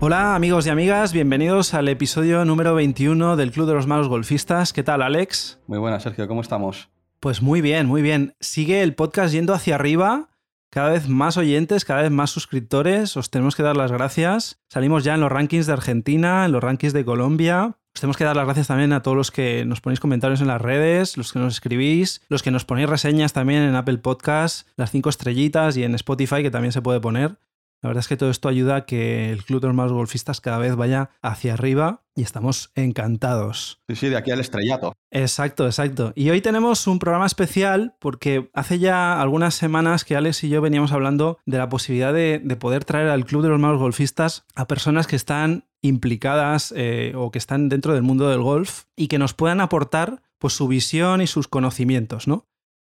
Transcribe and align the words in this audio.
Hola 0.00 0.36
amigos 0.36 0.64
y 0.64 0.70
amigas, 0.70 1.12
bienvenidos 1.12 1.74
al 1.74 1.88
episodio 1.88 2.44
número 2.44 2.72
21 2.76 3.34
del 3.34 3.50
Club 3.50 3.66
de 3.66 3.74
los 3.74 3.88
Malos 3.88 4.06
Golfistas. 4.06 4.72
¿Qué 4.72 4.84
tal, 4.84 5.02
Alex? 5.02 5.58
Muy 5.66 5.80
buenas, 5.80 6.04
Sergio, 6.04 6.28
¿cómo 6.28 6.40
estamos? 6.40 6.88
Pues 7.18 7.42
muy 7.42 7.60
bien, 7.60 7.86
muy 7.86 8.00
bien. 8.00 8.36
Sigue 8.38 8.84
el 8.84 8.94
podcast 8.94 9.34
yendo 9.34 9.54
hacia 9.54 9.74
arriba, 9.74 10.28
cada 10.70 10.90
vez 10.90 11.08
más 11.08 11.36
oyentes, 11.36 11.84
cada 11.84 12.02
vez 12.02 12.12
más 12.12 12.30
suscriptores. 12.30 13.16
Os 13.16 13.30
tenemos 13.30 13.56
que 13.56 13.64
dar 13.64 13.76
las 13.76 13.90
gracias. 13.90 14.60
Salimos 14.68 15.02
ya 15.02 15.14
en 15.14 15.20
los 15.20 15.32
rankings 15.32 15.66
de 15.66 15.72
Argentina, 15.72 16.44
en 16.44 16.52
los 16.52 16.62
rankings 16.62 16.92
de 16.92 17.04
Colombia. 17.04 17.76
Os 17.92 18.00
tenemos 18.00 18.16
que 18.16 18.22
dar 18.22 18.36
las 18.36 18.44
gracias 18.44 18.68
también 18.68 18.92
a 18.92 19.02
todos 19.02 19.16
los 19.16 19.32
que 19.32 19.64
nos 19.64 19.80
ponéis 19.80 19.98
comentarios 19.98 20.40
en 20.40 20.46
las 20.46 20.62
redes, 20.62 21.16
los 21.16 21.32
que 21.32 21.40
nos 21.40 21.54
escribís, 21.54 22.22
los 22.28 22.44
que 22.44 22.52
nos 22.52 22.64
ponéis 22.64 22.88
reseñas 22.88 23.32
también 23.32 23.62
en 23.62 23.74
Apple 23.74 23.98
Podcast, 23.98 24.68
las 24.76 24.92
cinco 24.92 25.08
estrellitas 25.08 25.76
y 25.76 25.82
en 25.82 25.96
Spotify, 25.96 26.44
que 26.44 26.52
también 26.52 26.70
se 26.70 26.82
puede 26.82 27.00
poner. 27.00 27.36
La 27.82 27.88
verdad 27.88 28.00
es 28.00 28.08
que 28.08 28.16
todo 28.16 28.30
esto 28.30 28.48
ayuda 28.48 28.76
a 28.76 28.84
que 28.86 29.30
el 29.30 29.44
Club 29.44 29.60
de 29.60 29.68
los 29.68 29.76
Malos 29.76 29.92
Golfistas 29.92 30.40
cada 30.40 30.58
vez 30.58 30.74
vaya 30.74 31.10
hacia 31.22 31.54
arriba 31.54 32.02
y 32.16 32.22
estamos 32.22 32.72
encantados. 32.74 33.80
Sí, 33.88 33.94
sí, 33.94 34.08
de 34.08 34.16
aquí 34.16 34.32
al 34.32 34.40
estrellato. 34.40 34.94
Exacto, 35.12 35.64
exacto. 35.66 36.12
Y 36.16 36.30
hoy 36.30 36.40
tenemos 36.40 36.88
un 36.88 36.98
programa 36.98 37.26
especial 37.26 37.94
porque 38.00 38.50
hace 38.52 38.80
ya 38.80 39.20
algunas 39.20 39.54
semanas 39.54 40.04
que 40.04 40.16
Alex 40.16 40.42
y 40.42 40.48
yo 40.48 40.60
veníamos 40.60 40.90
hablando 40.90 41.38
de 41.46 41.58
la 41.58 41.68
posibilidad 41.68 42.12
de, 42.12 42.40
de 42.42 42.56
poder 42.56 42.84
traer 42.84 43.08
al 43.08 43.24
Club 43.24 43.42
de 43.42 43.50
los 43.50 43.60
Malos 43.60 43.78
Golfistas 43.78 44.44
a 44.56 44.66
personas 44.66 45.06
que 45.06 45.16
están 45.16 45.68
implicadas 45.80 46.74
eh, 46.76 47.12
o 47.16 47.30
que 47.30 47.38
están 47.38 47.68
dentro 47.68 47.94
del 47.94 48.02
mundo 48.02 48.28
del 48.28 48.42
golf 48.42 48.84
y 48.96 49.08
que 49.08 49.18
nos 49.18 49.34
puedan 49.34 49.60
aportar 49.60 50.22
pues, 50.38 50.52
su 50.52 50.68
visión 50.68 51.20
y 51.20 51.26
sus 51.26 51.48
conocimientos, 51.48 52.26
¿no? 52.26 52.46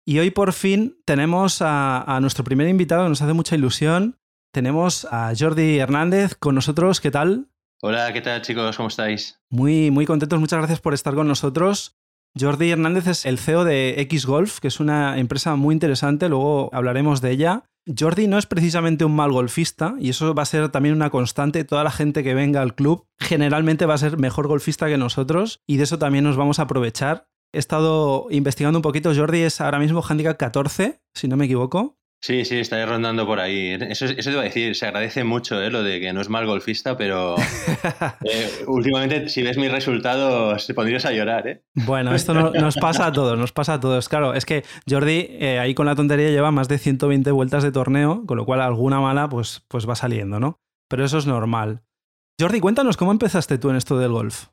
Y 0.03 0.17
hoy 0.17 0.31
por 0.31 0.51
fin 0.53 0.97
tenemos 1.05 1.61
a, 1.61 2.01
a 2.01 2.19
nuestro 2.21 2.43
primer 2.43 2.67
invitado, 2.67 3.07
nos 3.07 3.21
hace 3.21 3.33
mucha 3.33 3.55
ilusión, 3.55 4.17
tenemos 4.51 5.07
a 5.11 5.33
Jordi 5.37 5.79
Hernández 5.79 6.35
con 6.35 6.55
nosotros. 6.55 7.01
¿Qué 7.01 7.11
tal? 7.11 7.47
Hola, 7.81 8.13
¿qué 8.13 8.21
tal 8.21 8.41
chicos? 8.41 8.77
¿Cómo 8.77 8.89
estáis? 8.89 9.39
Muy, 9.49 9.89
muy 9.89 10.05
contentos. 10.05 10.39
Muchas 10.39 10.59
gracias 10.59 10.79
por 10.79 10.93
estar 10.93 11.15
con 11.15 11.27
nosotros. 11.27 11.97
Jordi 12.39 12.71
Hernández 12.71 13.07
es 13.07 13.25
el 13.25 13.39
CEO 13.39 13.63
de 13.63 13.99
X 14.01 14.25
Golf, 14.25 14.59
que 14.59 14.67
es 14.67 14.79
una 14.79 15.17
empresa 15.17 15.55
muy 15.55 15.73
interesante, 15.73 16.29
luego 16.29 16.69
hablaremos 16.73 17.19
de 17.19 17.31
ella. 17.31 17.63
Jordi 17.99 18.27
no 18.27 18.37
es 18.37 18.45
precisamente 18.45 19.03
un 19.03 19.15
mal 19.15 19.31
golfista 19.31 19.95
y 19.99 20.09
eso 20.09 20.33
va 20.35 20.43
a 20.43 20.45
ser 20.45 20.69
también 20.69 20.95
una 20.95 21.09
constante. 21.09 21.65
Toda 21.65 21.83
la 21.83 21.91
gente 21.91 22.23
que 22.23 22.35
venga 22.35 22.61
al 22.61 22.75
club 22.75 23.05
generalmente 23.19 23.85
va 23.85 23.95
a 23.95 23.97
ser 23.97 24.17
mejor 24.17 24.47
golfista 24.47 24.87
que 24.87 24.97
nosotros 24.97 25.61
y 25.67 25.77
de 25.77 25.83
eso 25.83 25.97
también 25.97 26.23
nos 26.23 26.37
vamos 26.37 26.59
a 26.59 26.63
aprovechar. 26.63 27.27
He 27.53 27.57
estado 27.57 28.27
investigando 28.29 28.77
un 28.77 28.83
poquito. 28.83 29.13
Jordi 29.13 29.41
es 29.41 29.59
ahora 29.59 29.79
mismo 29.79 30.03
handicap 30.07 30.37
14, 30.37 31.01
si 31.13 31.27
no 31.27 31.35
me 31.35 31.45
equivoco. 31.45 31.97
Sí, 32.23 32.45
sí, 32.45 32.59
está 32.59 32.85
rondando 32.85 33.25
por 33.25 33.39
ahí. 33.39 33.71
Eso, 33.89 34.05
eso 34.05 34.29
te 34.29 34.31
iba 34.31 34.41
a 34.41 34.45
decir, 34.45 34.75
se 34.75 34.85
agradece 34.85 35.23
mucho 35.23 35.59
¿eh? 35.59 35.71
lo 35.71 35.81
de 35.81 35.99
que 35.99 36.13
no 36.13 36.21
es 36.21 36.29
mal 36.29 36.45
golfista, 36.45 36.95
pero 36.95 37.35
eh, 38.23 38.49
últimamente 38.67 39.27
si 39.27 39.41
ves 39.41 39.57
mis 39.57 39.71
resultados 39.71 40.67
te 40.67 40.75
pondrías 40.75 41.03
a 41.05 41.13
llorar. 41.13 41.47
¿eh? 41.47 41.63
Bueno, 41.73 42.13
esto 42.13 42.35
no, 42.35 42.51
nos 42.51 42.75
pasa 42.75 43.07
a 43.07 43.11
todos, 43.11 43.39
nos 43.39 43.51
pasa 43.51 43.73
a 43.73 43.79
todos. 43.79 44.07
Claro, 44.07 44.35
es 44.35 44.45
que 44.45 44.63
Jordi 44.87 45.29
eh, 45.31 45.57
ahí 45.57 45.73
con 45.73 45.87
la 45.87 45.95
tontería 45.95 46.29
lleva 46.29 46.51
más 46.51 46.67
de 46.67 46.77
120 46.77 47.31
vueltas 47.31 47.63
de 47.63 47.71
torneo, 47.71 48.23
con 48.27 48.37
lo 48.37 48.45
cual 48.45 48.61
alguna 48.61 48.99
mala 48.99 49.27
pues, 49.27 49.65
pues 49.67 49.89
va 49.89 49.95
saliendo, 49.95 50.39
¿no? 50.39 50.59
Pero 50.89 51.03
eso 51.03 51.17
es 51.17 51.25
normal. 51.25 51.81
Jordi, 52.39 52.59
cuéntanos, 52.59 52.97
¿cómo 52.97 53.11
empezaste 53.11 53.57
tú 53.57 53.71
en 53.71 53.77
esto 53.77 53.97
del 53.97 54.11
golf? 54.11 54.49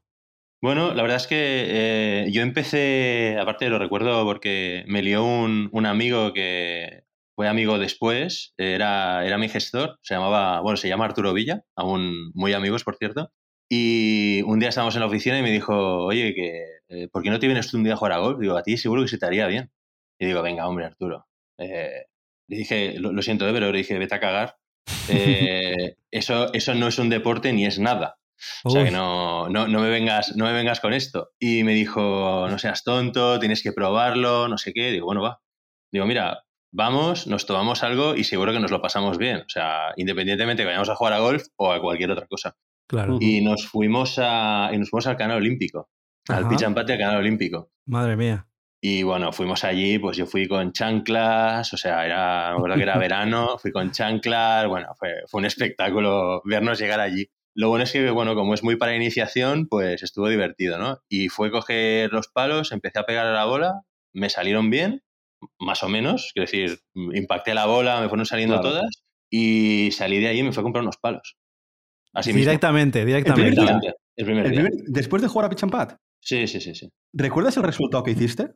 Bueno, 0.63 0.95
la 0.95 1.03
verdad 1.03 1.19
es 1.19 1.27
que 1.27 1.37
eh, 1.37 2.29
yo 2.33 2.41
empecé, 2.41 3.37
aparte 3.39 3.69
lo 3.69 3.79
recuerdo 3.79 4.25
porque 4.25 4.85
me 4.89 5.03
lió 5.03 5.23
un, 5.23 5.69
un 5.71 5.87
amigo 5.87 6.33
que 6.33 7.08
fue 7.39 7.47
amigo 7.47 7.79
después, 7.79 8.53
era, 8.57 9.25
era 9.25 9.39
mi 9.39 9.49
gestor, 9.49 10.01
se 10.03 10.15
llamaba, 10.15 10.61
bueno, 10.61 10.77
se 10.77 10.89
llama 10.89 11.05
Arturo 11.05 11.33
Villa, 11.33 11.63
aún 11.77 12.33
muy 12.35 12.53
amigos, 12.53 12.83
por 12.83 12.97
cierto. 12.97 13.31
Y 13.71 14.43
un 14.43 14.59
día 14.59 14.71
estábamos 14.71 14.97
en 14.97 15.03
la 15.03 15.07
oficina 15.07 15.39
y 15.39 15.43
me 15.43 15.53
dijo, 15.53 16.05
oye, 16.05 16.35
que, 16.35 16.65
eh, 16.89 17.07
¿por 17.07 17.23
qué 17.23 17.31
no 17.31 17.39
te 17.39 17.47
vienes 17.47 17.71
tú 17.71 17.77
un 17.77 17.85
día 17.85 17.93
a 17.93 17.97
jugar 17.97 18.15
a 18.15 18.19
golf? 18.19 18.41
Digo, 18.41 18.57
a 18.57 18.65
ti 18.65 18.77
seguro 18.77 19.03
que 19.03 19.09
se 19.09 19.19
te 19.19 19.27
haría 19.27 19.47
bien. 19.47 19.71
Y 20.19 20.27
digo, 20.27 20.43
venga, 20.43 20.67
hombre, 20.67 20.87
Arturo. 20.87 21.29
Eh, 21.59 22.07
le 22.49 22.57
dije, 22.57 22.99
lo, 22.99 23.13
lo 23.13 23.23
siento, 23.23 23.49
eh, 23.49 23.53
pero 23.53 23.71
le 23.71 23.79
dije, 23.79 23.97
vete 24.01 24.17
a 24.17 24.21
cagar. 24.21 24.57
Eh, 25.11 25.95
eso, 26.11 26.53
eso 26.53 26.75
no 26.75 26.89
es 26.89 26.99
un 26.99 27.09
deporte 27.09 27.53
ni 27.53 27.67
es 27.67 27.79
nada. 27.79 28.19
O 28.65 28.71
sea, 28.71 28.85
que 28.85 28.91
no, 28.91 29.49
no, 29.49 29.69
no, 29.69 29.81
me 29.81 29.91
vengas, 29.91 30.35
no 30.37 30.45
me 30.45 30.53
vengas 30.53 30.81
con 30.81 30.93
esto. 30.93 31.31
Y 31.39 31.63
me 31.63 31.75
dijo, 31.75 32.49
no 32.51 32.59
seas 32.59 32.83
tonto, 32.83 33.39
tienes 33.39 33.63
que 33.63 33.73
probarlo, 33.73 34.49
no 34.49 34.59
sé 34.59 34.73
qué. 34.73 34.91
Digo, 34.91 35.07
bueno, 35.07 35.23
va. 35.23 35.41
Digo, 35.93 36.05
mira, 36.05 36.43
vamos, 36.73 37.27
nos 37.27 37.47
tomamos 37.47 37.83
algo 37.83 38.15
y 38.15 38.25
seguro 38.25 38.53
que 38.53 38.61
nos 38.61 38.71
lo 38.71 38.83
pasamos 38.83 39.19
bien. 39.19 39.39
O 39.39 39.49
sea, 39.49 39.93
independientemente 39.97 40.63
que 40.63 40.67
vayamos 40.67 40.89
a 40.89 40.97
jugar 40.97 41.13
a 41.15 41.19
golf 41.19 41.47
o 41.57 41.73
a 41.73 41.81
cualquier 41.81 42.11
otra 42.11 42.27
cosa. 42.27 42.57
Claro. 42.87 43.19
Y 43.21 43.43
nos 43.43 43.67
fuimos 43.67 44.19
a, 44.19 44.71
y 44.73 44.79
nos 44.79 44.91
fuimos 44.91 45.07
al 45.07 45.17
canal 45.17 45.39
olímpico, 45.39 45.91
al 46.29 46.49
pitch 46.49 46.63
and 46.63 46.79
del 46.79 46.99
canal 46.99 47.19
olímpico. 47.19 47.71
Madre 47.87 48.17
mía. 48.17 48.47
Y 48.81 49.03
bueno, 49.03 49.33
fuimos 49.33 49.65
allí, 49.65 49.99
pues 49.99 50.17
yo 50.17 50.27
fui 50.27 50.47
con 50.47 50.73
chanclas, 50.73 51.73
o 51.73 51.77
sea, 51.77 52.07
era, 52.07 52.51
me 52.51 52.57
acuerdo 52.57 52.77
que 52.77 52.83
era 52.83 52.97
verano, 52.99 53.59
fui 53.59 53.73
con 53.73 53.91
chanclas, 53.91 54.69
bueno, 54.69 54.95
fue, 54.97 55.15
fue 55.27 55.41
un 55.41 55.47
espectáculo 55.47 56.43
vernos 56.45 56.79
llegar 56.79 57.01
allí. 57.01 57.29
Lo 57.55 57.71
bueno 57.71 57.83
es 57.83 57.93
que, 57.93 58.09
bueno, 58.11 58.37
como 58.37 58.55
es 58.55 58.63
muy 58.63 58.77
para 58.77 58.95
iniciación, 58.95 59.67
pues 59.67 60.05
estuvo 60.05 60.29
divertido, 60.29 60.79
¿no? 60.79 61.01
Y 61.09 61.29
fue 61.29 61.51
coger 61.51 62.13
los 62.13 62.29
palos, 62.29 62.71
empecé 62.71 63.01
a 63.01 63.05
pegar 63.05 63.27
a 63.27 63.33
la 63.33 63.47
bola, 63.47 63.83
me 64.13 64.31
salieron 64.31 64.71
bien, 64.71 65.03
más 65.59 65.83
o 65.83 65.89
menos, 65.89 66.31
quiero 66.35 66.47
decir, 66.51 66.79
impacté 66.95 67.55
la 67.55 67.67
bola, 67.67 68.01
me 68.01 68.09
fueron 68.09 68.27
saliendo 68.27 68.61
Claro. 68.61 68.71
todas 68.79 69.03
y 69.31 69.91
salí 69.93 70.19
de 70.21 70.29
ahí 70.29 70.39
y 70.41 70.43
me 70.43 70.53
fui 70.53 70.61
a 70.61 70.65
comprar 70.65 70.83
unos 70.83 70.97
palos. 70.99 71.37
Así 72.15 72.31
mismo. 72.31 72.41
directamente, 72.47 73.05
directamente. 73.05 73.43
primer 73.53 73.55
día. 73.55 73.79
Directamente, 73.81 73.99
el 74.17 74.25
primer 74.25 74.47
El 74.47 74.53
día. 74.53 74.61
primer- 74.63 74.85
después 74.89 75.23
de 75.23 75.29
jugar 75.29 75.47
a 75.47 75.51
Pitch 75.51 75.63
and 75.65 75.73
Putt, 75.73 75.97
Sí, 76.21 76.47
sí, 76.49 76.61
sí, 76.61 76.75
sí. 76.75 76.89
¿recuerdas 77.13 77.57
el 77.57 77.63
resultado 77.63 78.03
que 78.03 78.11
hiciste? 78.13 78.51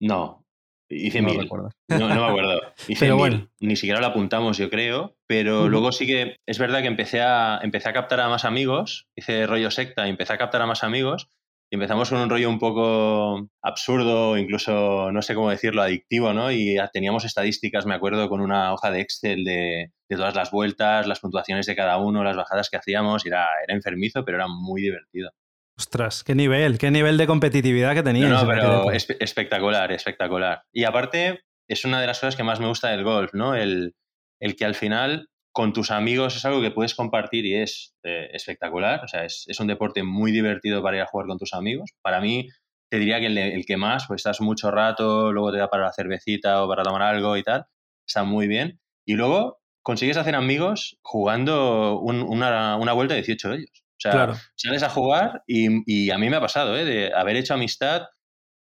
No, 0.00 0.44
hice 0.88 1.20
No 1.22 1.28
mil. 1.30 1.48
No, 1.88 1.98
no 1.98 2.08
me 2.08 2.26
acuerdo. 2.26 2.60
Hice 2.88 3.00
Pero 3.06 3.16
mil. 3.16 3.18
bueno. 3.18 3.48
Ni 3.60 3.76
siquiera 3.76 4.00
lo 4.00 4.06
apuntamos, 4.06 4.58
yo 4.58 4.70
creo. 4.70 5.16
Pero 5.26 5.68
luego 5.68 5.90
sí 5.92 6.06
que 6.06 6.36
es 6.46 6.58
verdad 6.58 6.80
que 6.82 6.86
empecé 6.88 7.20
a, 7.20 7.58
empecé 7.62 7.88
a 7.88 7.92
captar 7.92 8.20
a 8.20 8.28
más 8.28 8.44
amigos. 8.44 9.06
Hice 9.16 9.46
rollo 9.46 9.70
secta 9.70 10.06
y 10.06 10.10
empecé 10.10 10.32
a 10.34 10.38
captar 10.38 10.62
a 10.62 10.66
más 10.66 10.84
amigos. 10.84 11.28
Y 11.72 11.76
empezamos 11.76 12.10
con 12.10 12.18
un 12.18 12.28
rollo 12.28 12.48
un 12.48 12.58
poco 12.58 13.48
absurdo, 13.62 14.36
incluso 14.36 15.12
no 15.12 15.22
sé 15.22 15.36
cómo 15.36 15.50
decirlo, 15.50 15.82
adictivo, 15.82 16.32
¿no? 16.32 16.50
Y 16.50 16.76
teníamos 16.92 17.24
estadísticas, 17.24 17.86
me 17.86 17.94
acuerdo, 17.94 18.28
con 18.28 18.40
una 18.40 18.72
hoja 18.72 18.90
de 18.90 19.00
Excel 19.00 19.44
de, 19.44 19.92
de 20.08 20.16
todas 20.16 20.34
las 20.34 20.50
vueltas, 20.50 21.06
las 21.06 21.20
puntuaciones 21.20 21.66
de 21.66 21.76
cada 21.76 21.98
uno, 21.98 22.24
las 22.24 22.36
bajadas 22.36 22.70
que 22.70 22.76
hacíamos. 22.76 23.24
Y 23.24 23.28
era, 23.28 23.46
era 23.64 23.74
enfermizo, 23.76 24.24
pero 24.24 24.38
era 24.38 24.48
muy 24.48 24.82
divertido. 24.82 25.30
Ostras, 25.78 26.24
qué 26.24 26.34
nivel, 26.34 26.76
qué 26.76 26.90
nivel 26.90 27.16
de 27.16 27.26
competitividad 27.28 27.94
que 27.94 28.02
tenías. 28.02 28.28
No, 28.28 28.46
pero 28.48 28.86
espe- 28.86 29.16
espectacular, 29.20 29.92
espectacular. 29.92 30.62
Y 30.72 30.82
aparte, 30.84 31.40
es 31.68 31.84
una 31.84 32.00
de 32.00 32.08
las 32.08 32.18
cosas 32.18 32.34
que 32.34 32.42
más 32.42 32.58
me 32.58 32.66
gusta 32.66 32.88
del 32.88 33.04
golf, 33.04 33.32
¿no? 33.32 33.54
El, 33.54 33.94
el 34.40 34.56
que 34.56 34.64
al 34.64 34.74
final 34.74 35.28
con 35.52 35.72
tus 35.72 35.90
amigos 35.90 36.36
es 36.36 36.44
algo 36.44 36.60
que 36.60 36.70
puedes 36.70 36.94
compartir 36.94 37.44
y 37.46 37.54
es 37.56 37.94
eh, 38.04 38.28
espectacular. 38.32 39.02
O 39.04 39.08
sea, 39.08 39.24
es, 39.24 39.44
es 39.48 39.58
un 39.60 39.66
deporte 39.66 40.02
muy 40.02 40.30
divertido 40.32 40.82
para 40.82 40.96
ir 40.98 41.02
a 41.02 41.06
jugar 41.06 41.26
con 41.26 41.38
tus 41.38 41.52
amigos. 41.54 41.90
Para 42.02 42.20
mí, 42.20 42.48
te 42.90 42.98
diría 42.98 43.20
que 43.20 43.26
el, 43.26 43.38
el 43.38 43.64
que 43.66 43.76
más, 43.76 44.06
pues 44.06 44.18
estás 44.20 44.40
mucho 44.40 44.70
rato, 44.70 45.32
luego 45.32 45.52
te 45.52 45.58
da 45.58 45.68
para 45.68 45.84
la 45.84 45.92
cervecita 45.92 46.62
o 46.64 46.68
para 46.68 46.82
tomar 46.82 47.02
algo 47.02 47.36
y 47.36 47.42
tal. 47.42 47.64
Está 48.06 48.24
muy 48.24 48.46
bien. 48.48 48.80
Y 49.06 49.14
luego 49.14 49.58
consigues 49.82 50.16
hacer 50.16 50.34
amigos 50.34 50.98
jugando 51.02 51.98
un- 52.00 52.22
una, 52.22 52.76
una 52.76 52.92
vuelta 52.92 53.14
de 53.14 53.20
18 53.22 53.50
hoyos. 53.50 53.70
O 53.72 54.00
sea, 54.00 54.12
Claro. 54.12 54.34
sales 54.56 54.82
a 54.82 54.88
jugar 54.88 55.42
y, 55.46 55.68
y 55.86 56.10
a 56.10 56.18
mí 56.18 56.30
me 56.30 56.36
ha 56.36 56.40
pasado, 56.40 56.76
¿eh? 56.78 56.84
De 56.84 57.12
haber 57.14 57.36
hecho 57.36 57.54
amistad, 57.54 58.02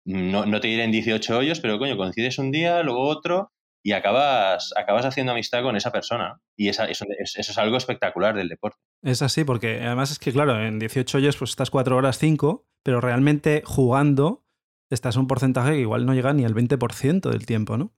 no, 0.06 0.46
no 0.46 0.60
te 0.60 0.68
diré 0.68 0.84
en 0.84 0.92
18 0.92 1.38
hoyos, 1.38 1.60
pero 1.60 1.78
coño, 1.80 1.98
coincides 1.98 2.40
un 2.40 2.52
día, 2.52 2.82
luego 2.84 3.02
otro 3.08 3.52
y 3.84 3.94
acabas, 3.94 4.72
acabas 4.78 5.06
haciendo 5.06 5.32
amistad 5.32 5.62
con 5.64 5.76
esa 5.76 5.92
persona. 5.92 6.42
Y 6.58 6.70
esa, 6.70 6.86
eso, 6.86 7.06
es- 7.20 7.36
eso 7.38 7.52
es 7.52 7.58
algo 7.58 7.78
espectacular 7.78 8.36
del 8.36 8.50
deporte. 8.50 8.78
Es 9.04 9.22
así, 9.22 9.44
porque 9.44 9.82
además 9.82 10.12
es 10.12 10.20
que, 10.20 10.32
claro, 10.34 10.62
en 10.62 10.80
18 10.80 11.18
hoyos 11.18 11.38
pues 11.38 11.52
estás 11.52 11.70
4 11.70 11.96
horas 11.96 12.18
5, 12.18 12.68
pero 12.84 13.00
realmente 13.02 13.64
jugando 13.66 14.44
estás 14.92 15.16
un 15.16 15.28
porcentaje 15.28 15.72
que 15.74 15.80
igual 15.82 16.06
no 16.06 16.14
llega 16.14 16.34
ni 16.34 16.44
al 16.46 16.54
20% 16.56 17.30
del 17.30 17.46
tiempo, 17.46 17.78
¿no? 17.78 17.94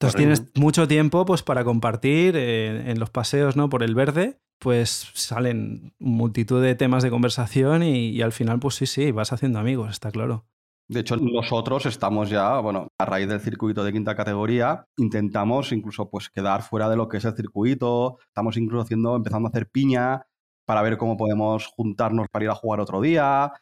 Entonces 0.00 0.16
Correcto. 0.20 0.42
tienes 0.44 0.56
mucho 0.56 0.88
tiempo 0.88 1.24
pues 1.24 1.42
para 1.42 1.62
compartir 1.64 2.34
eh, 2.36 2.90
en 2.90 2.98
los 2.98 3.10
paseos, 3.10 3.56
¿no? 3.56 3.68
Por 3.70 3.82
el 3.84 3.94
verde, 3.94 4.40
pues 4.58 5.10
salen 5.14 5.94
multitud 5.98 6.60
de 6.62 6.74
temas 6.74 7.02
de 7.04 7.10
conversación 7.10 7.82
y, 7.84 8.08
y 8.10 8.20
al 8.22 8.32
final 8.32 8.58
pues 8.58 8.74
sí, 8.74 8.86
sí, 8.86 9.12
vas 9.12 9.32
haciendo 9.32 9.60
amigos, 9.60 9.90
está 9.90 10.10
claro. 10.10 10.46
De 10.88 11.00
hecho, 11.00 11.16
nosotros 11.16 11.86
estamos 11.86 12.28
ya, 12.28 12.58
bueno, 12.60 12.88
a 12.98 13.04
raíz 13.06 13.26
del 13.26 13.40
circuito 13.40 13.82
de 13.84 13.92
quinta 13.92 14.14
categoría, 14.14 14.84
intentamos 14.98 15.72
incluso 15.72 16.10
pues 16.10 16.28
quedar 16.28 16.62
fuera 16.62 16.90
de 16.90 16.96
lo 16.96 17.08
que 17.08 17.16
es 17.16 17.24
el 17.24 17.34
circuito, 17.34 18.18
estamos 18.26 18.56
incluso 18.58 18.82
haciendo, 18.82 19.16
empezando 19.16 19.48
a 19.48 19.50
hacer 19.50 19.68
piña 19.70 20.26
para 20.66 20.82
ver 20.82 20.98
cómo 20.98 21.16
podemos 21.16 21.66
juntarnos 21.68 22.28
para 22.30 22.44
ir 22.44 22.50
a 22.50 22.54
jugar 22.54 22.80
otro 22.80 23.00
día. 23.00 23.52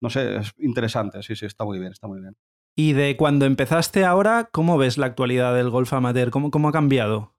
No 0.00 0.10
sé, 0.10 0.36
es 0.36 0.52
interesante, 0.58 1.22
sí, 1.22 1.36
sí, 1.36 1.46
está 1.46 1.64
muy 1.64 1.78
bien, 1.78 1.92
está 1.92 2.08
muy 2.08 2.20
bien. 2.20 2.36
Y 2.76 2.94
de 2.94 3.16
cuando 3.16 3.44
empezaste 3.44 4.04
ahora, 4.04 4.48
¿cómo 4.50 4.78
ves 4.78 4.98
la 4.98 5.06
actualidad 5.06 5.54
del 5.54 5.70
golf 5.70 5.92
amateur? 5.92 6.30
¿Cómo, 6.30 6.50
cómo 6.50 6.68
ha 6.68 6.72
cambiado? 6.72 7.34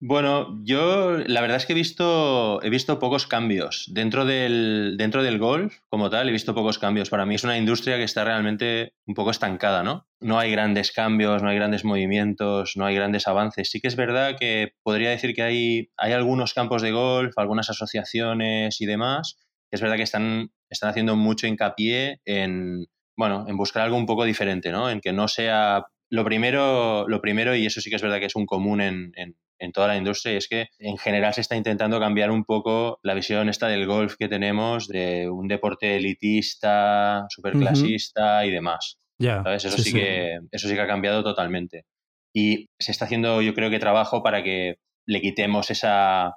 Bueno, 0.00 0.60
yo 0.62 1.18
la 1.18 1.40
verdad 1.40 1.56
es 1.56 1.66
que 1.66 1.72
he 1.72 1.74
visto, 1.74 2.62
he 2.62 2.70
visto 2.70 3.00
pocos 3.00 3.26
cambios. 3.26 3.90
Dentro 3.92 4.24
del, 4.24 4.94
dentro 4.96 5.24
del 5.24 5.38
golf, 5.38 5.78
como 5.88 6.08
tal, 6.08 6.28
he 6.28 6.32
visto 6.32 6.54
pocos 6.54 6.78
cambios. 6.78 7.10
Para 7.10 7.26
mí 7.26 7.34
es 7.34 7.42
una 7.42 7.58
industria 7.58 7.96
que 7.96 8.04
está 8.04 8.24
realmente 8.24 8.94
un 9.06 9.14
poco 9.14 9.32
estancada, 9.32 9.82
¿no? 9.82 10.06
No 10.20 10.38
hay 10.38 10.52
grandes 10.52 10.92
cambios, 10.92 11.42
no 11.42 11.48
hay 11.48 11.56
grandes 11.56 11.84
movimientos, 11.84 12.74
no 12.76 12.86
hay 12.86 12.94
grandes 12.94 13.26
avances. 13.26 13.72
Sí 13.72 13.80
que 13.80 13.88
es 13.88 13.96
verdad 13.96 14.36
que 14.38 14.74
podría 14.84 15.10
decir 15.10 15.34
que 15.34 15.42
hay, 15.42 15.90
hay 15.96 16.12
algunos 16.12 16.54
campos 16.54 16.80
de 16.80 16.92
golf, 16.92 17.36
algunas 17.36 17.68
asociaciones 17.68 18.80
y 18.80 18.86
demás. 18.86 19.36
Es 19.72 19.80
verdad 19.80 19.96
que 19.96 20.04
están, 20.04 20.52
están 20.70 20.90
haciendo 20.90 21.16
mucho 21.16 21.48
hincapié 21.48 22.20
en, 22.24 22.86
bueno, 23.16 23.46
en 23.48 23.56
buscar 23.56 23.82
algo 23.82 23.96
un 23.96 24.06
poco 24.06 24.22
diferente, 24.22 24.70
¿no? 24.70 24.90
En 24.90 25.00
que 25.00 25.12
no 25.12 25.26
sea 25.26 25.86
lo 26.10 26.24
primero, 26.24 27.06
lo 27.08 27.20
primero, 27.20 27.54
y 27.54 27.66
eso 27.66 27.80
sí 27.80 27.90
que 27.90 27.96
es 27.96 28.02
verdad 28.02 28.18
que 28.18 28.26
es 28.26 28.36
un 28.36 28.46
común 28.46 28.80
en, 28.80 29.12
en 29.58 29.72
toda 29.72 29.88
la 29.88 29.96
industria 29.96 30.36
es 30.36 30.48
que 30.48 30.68
en 30.78 30.96
general 30.98 31.34
se 31.34 31.40
está 31.40 31.56
intentando 31.56 31.98
cambiar 31.98 32.30
un 32.30 32.44
poco 32.44 33.00
la 33.02 33.14
visión 33.14 33.48
esta 33.48 33.68
del 33.68 33.86
golf 33.86 34.16
que 34.18 34.28
tenemos 34.28 34.88
de 34.88 35.28
un 35.28 35.48
deporte 35.48 35.96
elitista, 35.96 37.26
superclasista 37.28 38.46
y 38.46 38.50
demás. 38.50 38.98
Eso, 39.18 39.70
sí, 39.70 39.92
Que, 39.92 40.38
eso 40.52 40.68
sí 40.68 40.74
que 40.74 40.80
ha 40.80 40.86
cambiado 40.86 41.24
totalmente. 41.24 41.86
Y 42.32 42.68
se 42.78 42.92
está 42.92 43.06
haciendo, 43.06 43.42
yo 43.42 43.54
creo 43.54 43.70
que 43.70 43.80
trabajo 43.80 44.22
para 44.22 44.44
que 44.44 44.76
le 45.06 45.20
quitemos 45.20 45.70
esa, 45.70 46.36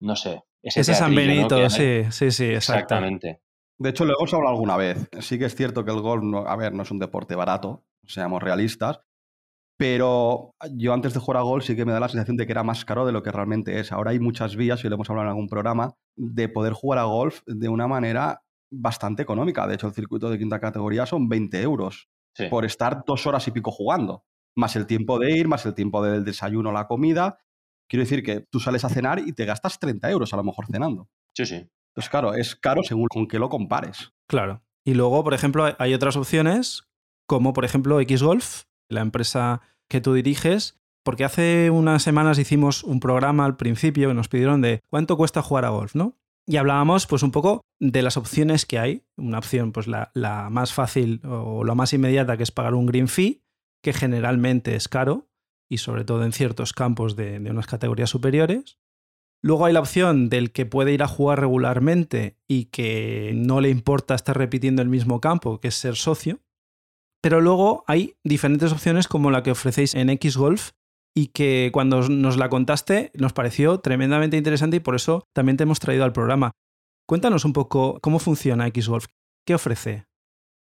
no 0.00 0.16
sé, 0.16 0.42
ese, 0.62 0.82
San 0.94 1.14
Benito, 1.14 1.70
sí, 1.70 2.04
sí, 2.10 2.30
sí, 2.30 2.44
exactamente. 2.46 3.40
De 3.78 3.90
hecho, 3.90 4.04
lo 4.04 4.14
hemos 4.18 4.32
hablado 4.34 4.54
alguna 4.54 4.76
vez. 4.76 5.08
Sí 5.20 5.38
que 5.38 5.44
es 5.44 5.54
cierto 5.54 5.84
que 5.84 5.90
el 5.90 6.00
golf, 6.00 6.24
no, 6.24 6.38
a 6.46 6.56
ver, 6.56 6.72
no 6.72 6.82
es 6.82 6.90
un 6.90 6.98
deporte 6.98 7.34
barato, 7.34 7.85
seamos 8.06 8.42
realistas, 8.42 9.00
pero 9.78 10.54
yo 10.72 10.94
antes 10.94 11.12
de 11.12 11.20
jugar 11.20 11.38
a 11.38 11.42
golf 11.42 11.64
sí 11.66 11.76
que 11.76 11.84
me 11.84 11.92
da 11.92 12.00
la 12.00 12.08
sensación 12.08 12.36
de 12.36 12.46
que 12.46 12.52
era 12.52 12.62
más 12.62 12.84
caro 12.84 13.04
de 13.04 13.12
lo 13.12 13.22
que 13.22 13.30
realmente 13.30 13.78
es. 13.78 13.92
Ahora 13.92 14.12
hay 14.12 14.18
muchas 14.18 14.56
vías, 14.56 14.82
y 14.84 14.88
lo 14.88 14.94
hemos 14.94 15.10
hablado 15.10 15.26
en 15.26 15.30
algún 15.30 15.48
programa, 15.48 15.94
de 16.16 16.48
poder 16.48 16.72
jugar 16.72 16.98
a 16.98 17.04
golf 17.04 17.42
de 17.46 17.68
una 17.68 17.86
manera 17.86 18.42
bastante 18.70 19.22
económica. 19.22 19.66
De 19.66 19.74
hecho, 19.74 19.86
el 19.86 19.92
circuito 19.92 20.30
de 20.30 20.38
quinta 20.38 20.60
categoría 20.60 21.06
son 21.06 21.28
20 21.28 21.60
euros 21.62 22.08
por 22.50 22.64
estar 22.64 23.02
dos 23.06 23.26
horas 23.26 23.46
y 23.48 23.50
pico 23.50 23.70
jugando. 23.70 24.24
Más 24.56 24.76
el 24.76 24.86
tiempo 24.86 25.18
de 25.18 25.36
ir, 25.36 25.48
más 25.48 25.66
el 25.66 25.74
tiempo 25.74 26.02
del 26.02 26.24
desayuno, 26.24 26.72
la 26.72 26.86
comida. 26.86 27.38
Quiero 27.88 28.02
decir 28.02 28.22
que 28.22 28.40
tú 28.40 28.60
sales 28.60 28.84
a 28.84 28.88
cenar 28.88 29.18
y 29.18 29.32
te 29.32 29.44
gastas 29.44 29.78
30 29.78 30.10
euros 30.10 30.32
a 30.32 30.36
lo 30.36 30.44
mejor 30.44 30.66
cenando. 30.66 31.08
Sí, 31.34 31.46
sí. 31.46 31.54
Entonces, 31.96 32.10
claro, 32.10 32.34
es 32.34 32.56
caro 32.56 32.82
según 32.82 33.08
con 33.08 33.28
qué 33.28 33.38
lo 33.38 33.48
compares. 33.48 34.12
Claro. 34.26 34.62
Y 34.84 34.94
luego, 34.94 35.22
por 35.24 35.34
ejemplo, 35.34 35.66
hay 35.78 35.94
otras 35.94 36.16
opciones, 36.16 36.88
como 37.26 37.52
por 37.52 37.64
ejemplo 37.64 38.00
Xgolf, 38.00 38.64
la 38.88 39.00
empresa 39.00 39.60
que 39.88 40.00
tú 40.00 40.14
diriges, 40.14 40.78
porque 41.04 41.24
hace 41.24 41.70
unas 41.70 42.02
semanas 42.02 42.38
hicimos 42.38 42.82
un 42.82 42.98
programa 42.98 43.44
al 43.44 43.56
principio 43.56 44.08
que 44.08 44.14
nos 44.14 44.28
pidieron 44.28 44.60
de 44.60 44.82
cuánto 44.88 45.16
cuesta 45.16 45.42
jugar 45.42 45.64
a 45.64 45.70
golf, 45.70 45.94
¿no? 45.94 46.16
Y 46.46 46.56
hablábamos 46.56 47.06
pues 47.06 47.22
un 47.22 47.32
poco 47.32 47.62
de 47.80 48.02
las 48.02 48.16
opciones 48.16 48.66
que 48.66 48.78
hay. 48.78 49.04
Una 49.16 49.38
opción, 49.38 49.72
pues 49.72 49.88
la, 49.88 50.10
más 50.50 50.72
fácil 50.72 51.20
o 51.24 51.64
la 51.64 51.74
más 51.74 51.92
inmediata, 51.92 52.36
que 52.36 52.44
es 52.44 52.52
pagar 52.52 52.74
un 52.74 52.86
green 52.86 53.08
fee, 53.08 53.42
que 53.82 53.92
generalmente 53.92 54.76
es 54.76 54.88
caro 54.88 55.28
y 55.68 55.78
sobre 55.78 56.04
todo 56.04 56.24
en 56.24 56.32
ciertos 56.32 56.72
campos 56.72 57.16
de, 57.16 57.40
de 57.40 57.50
unas 57.50 57.66
categorías 57.66 58.10
superiores. 58.10 58.78
Luego 59.42 59.66
hay 59.66 59.72
la 59.72 59.80
opción 59.80 60.28
del 60.28 60.52
que 60.52 60.66
puede 60.66 60.92
ir 60.92 61.02
a 61.02 61.08
jugar 61.08 61.40
regularmente 61.40 62.36
y 62.48 62.66
que 62.66 63.32
no 63.34 63.60
le 63.60 63.70
importa 63.70 64.14
estar 64.14 64.36
repitiendo 64.36 64.82
el 64.82 64.88
mismo 64.88 65.20
campo, 65.20 65.60
que 65.60 65.68
es 65.68 65.74
ser 65.74 65.96
socio. 65.96 66.40
Pero 67.20 67.40
luego 67.40 67.84
hay 67.86 68.14
diferentes 68.24 68.72
opciones 68.72 69.08
como 69.08 69.30
la 69.30 69.42
que 69.42 69.50
ofrecéis 69.50 69.94
en 69.94 70.08
Xgolf 70.08 70.70
y 71.14 71.28
que 71.28 71.70
cuando 71.72 72.08
nos 72.08 72.36
la 72.36 72.48
contaste 72.48 73.10
nos 73.14 73.32
pareció 73.32 73.80
tremendamente 73.80 74.36
interesante 74.36 74.76
y 74.76 74.80
por 74.80 74.94
eso 74.94 75.26
también 75.32 75.56
te 75.56 75.62
hemos 75.62 75.80
traído 75.80 76.04
al 76.04 76.12
programa. 76.12 76.52
Cuéntanos 77.08 77.44
un 77.44 77.52
poco 77.52 77.98
cómo 78.02 78.18
funciona 78.18 78.68
Xgolf, 78.68 79.06
qué 79.46 79.54
ofrece. 79.54 80.04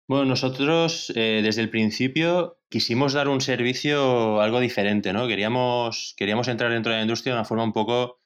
Bueno, 0.07 0.25
nosotros 0.25 1.11
eh, 1.15 1.41
desde 1.43 1.61
el 1.61 1.71
principio 1.71 2.59
quisimos 2.69 3.13
dar 3.13 3.27
un 3.27 3.41
servicio 3.41 4.39
algo 4.39 4.59
diferente, 4.59 5.13
¿no? 5.13 5.27
Queríamos, 5.27 6.13
queríamos 6.15 6.47
entrar 6.47 6.71
dentro 6.71 6.91
de 6.91 6.99
la 6.99 7.03
industria 7.03 7.33
de 7.33 7.39
una 7.39 7.45
forma 7.45 7.63
un 7.63 7.73
poco, 7.73 8.21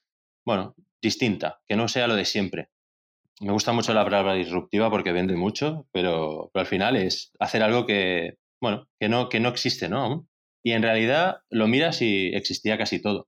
bueno, 0.45 0.75
distinta, 1.01 1.61
que 1.65 1.77
no 1.77 1.87
sea 1.87 2.07
lo 2.07 2.15
de 2.15 2.25
siempre 2.25 2.69
me 3.39 3.51
gusta 3.51 3.71
mucho 3.71 3.93
la 3.93 4.03
palabra 4.03 4.33
disruptiva 4.33 4.89
porque 4.89 5.11
vende 5.11 5.35
mucho, 5.35 5.87
pero, 5.91 6.51
al 6.53 6.65
final 6.65 6.95
es 6.95 7.31
hacer 7.39 7.63
algo 7.63 7.85
que, 7.85 8.35
bueno, 8.61 8.87
que 8.99 9.09
no, 9.09 9.29
que 9.29 9.39
no 9.39 9.49
existe, 9.49 9.89
¿no? 9.89 10.27
Y 10.63 10.73
en 10.73 10.83
realidad 10.83 11.37
lo 11.49 11.67
miras 11.67 12.01
y 12.01 12.27
existía 12.27 12.77
casi 12.77 13.01
todo. 13.01 13.27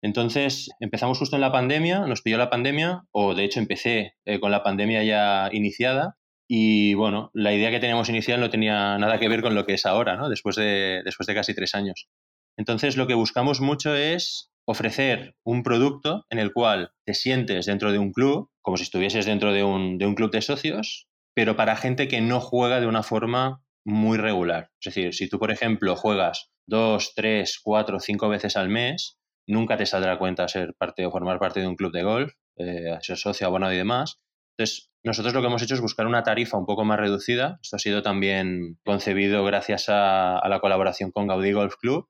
Entonces 0.00 0.70
empezamos 0.78 1.18
justo 1.18 1.36
en 1.36 1.42
la 1.42 1.50
pandemia, 1.50 2.00
nos 2.06 2.22
pilló 2.22 2.38
la 2.38 2.50
pandemia, 2.50 3.02
o 3.10 3.34
de 3.34 3.44
hecho 3.44 3.58
empecé 3.58 4.14
eh, 4.26 4.38
con 4.38 4.52
la 4.52 4.62
pandemia 4.62 5.02
ya 5.02 5.48
iniciada, 5.52 6.16
y 6.48 6.94
bueno, 6.94 7.30
la 7.34 7.52
idea 7.52 7.70
que 7.70 7.80
teníamos 7.80 8.08
inicial 8.08 8.40
no 8.40 8.48
tenía 8.48 8.96
nada 8.96 9.18
que 9.18 9.28
ver 9.28 9.42
con 9.42 9.54
lo 9.54 9.66
que 9.66 9.74
es 9.74 9.84
ahora, 9.84 10.16
¿no? 10.16 10.28
Después 10.28 10.56
de, 10.56 11.02
después 11.04 11.26
de 11.26 11.34
casi 11.34 11.54
tres 11.54 11.74
años. 11.74 12.08
Entonces 12.56 12.96
lo 12.96 13.06
que 13.06 13.14
buscamos 13.14 13.60
mucho 13.60 13.94
es 13.94 14.50
ofrecer 14.68 15.34
un 15.44 15.62
producto 15.62 16.26
en 16.28 16.38
el 16.38 16.52
cual 16.52 16.92
te 17.06 17.14
sientes 17.14 17.64
dentro 17.64 17.90
de 17.90 17.98
un 17.98 18.12
club, 18.12 18.50
como 18.60 18.76
si 18.76 18.82
estuvieses 18.82 19.24
dentro 19.24 19.54
de 19.54 19.64
un, 19.64 19.98
club 20.14 20.30
de 20.30 20.42
socios, 20.42 21.08
pero 21.34 21.56
para 21.56 21.74
gente 21.74 22.06
que 22.06 22.20
no 22.20 22.38
juega 22.38 22.78
de 22.78 22.86
una 22.86 23.02
forma 23.02 23.62
muy 23.86 24.18
regular. 24.18 24.70
Es 24.78 24.94
decir, 24.94 25.14
si 25.14 25.26
tú, 25.26 25.38
por 25.38 25.50
ejemplo, 25.50 25.96
juegas 25.96 26.50
dos, 26.66 27.14
tres, 27.16 27.58
cuatro, 27.62 27.98
cinco 27.98 28.28
veces 28.28 28.58
al 28.58 28.68
mes, 28.68 29.18
nunca 29.46 29.78
te 29.78 29.86
saldrá 29.86 30.18
cuenta 30.18 30.46
ser 30.48 30.74
parte 30.74 31.06
o 31.06 31.10
formar 31.10 31.38
parte 31.38 31.60
de 31.60 31.66
un 31.66 31.74
club 31.74 31.90
de 31.90 32.02
golf, 32.02 32.34
eh, 32.58 32.98
ser 33.00 33.16
socio, 33.16 33.46
abonado 33.46 33.72
y 33.72 33.78
demás. 33.78 34.18
Entonces, 34.58 34.90
nosotros 35.02 35.32
lo 35.32 35.40
que 35.40 35.46
hemos 35.46 35.62
hecho 35.62 35.76
es 35.76 35.80
buscar 35.80 36.06
una 36.06 36.24
tarifa 36.24 36.58
un 36.58 36.66
poco 36.66 36.84
más 36.84 37.00
reducida. 37.00 37.58
Esto 37.62 37.76
ha 37.76 37.78
sido 37.78 38.02
también 38.02 38.78
concebido 38.84 39.44
gracias 39.44 39.88
a, 39.88 40.36
a 40.38 40.48
la 40.50 40.60
colaboración 40.60 41.10
con 41.10 41.26
Gaudí 41.26 41.52
Golf 41.52 41.76
Club, 41.80 42.06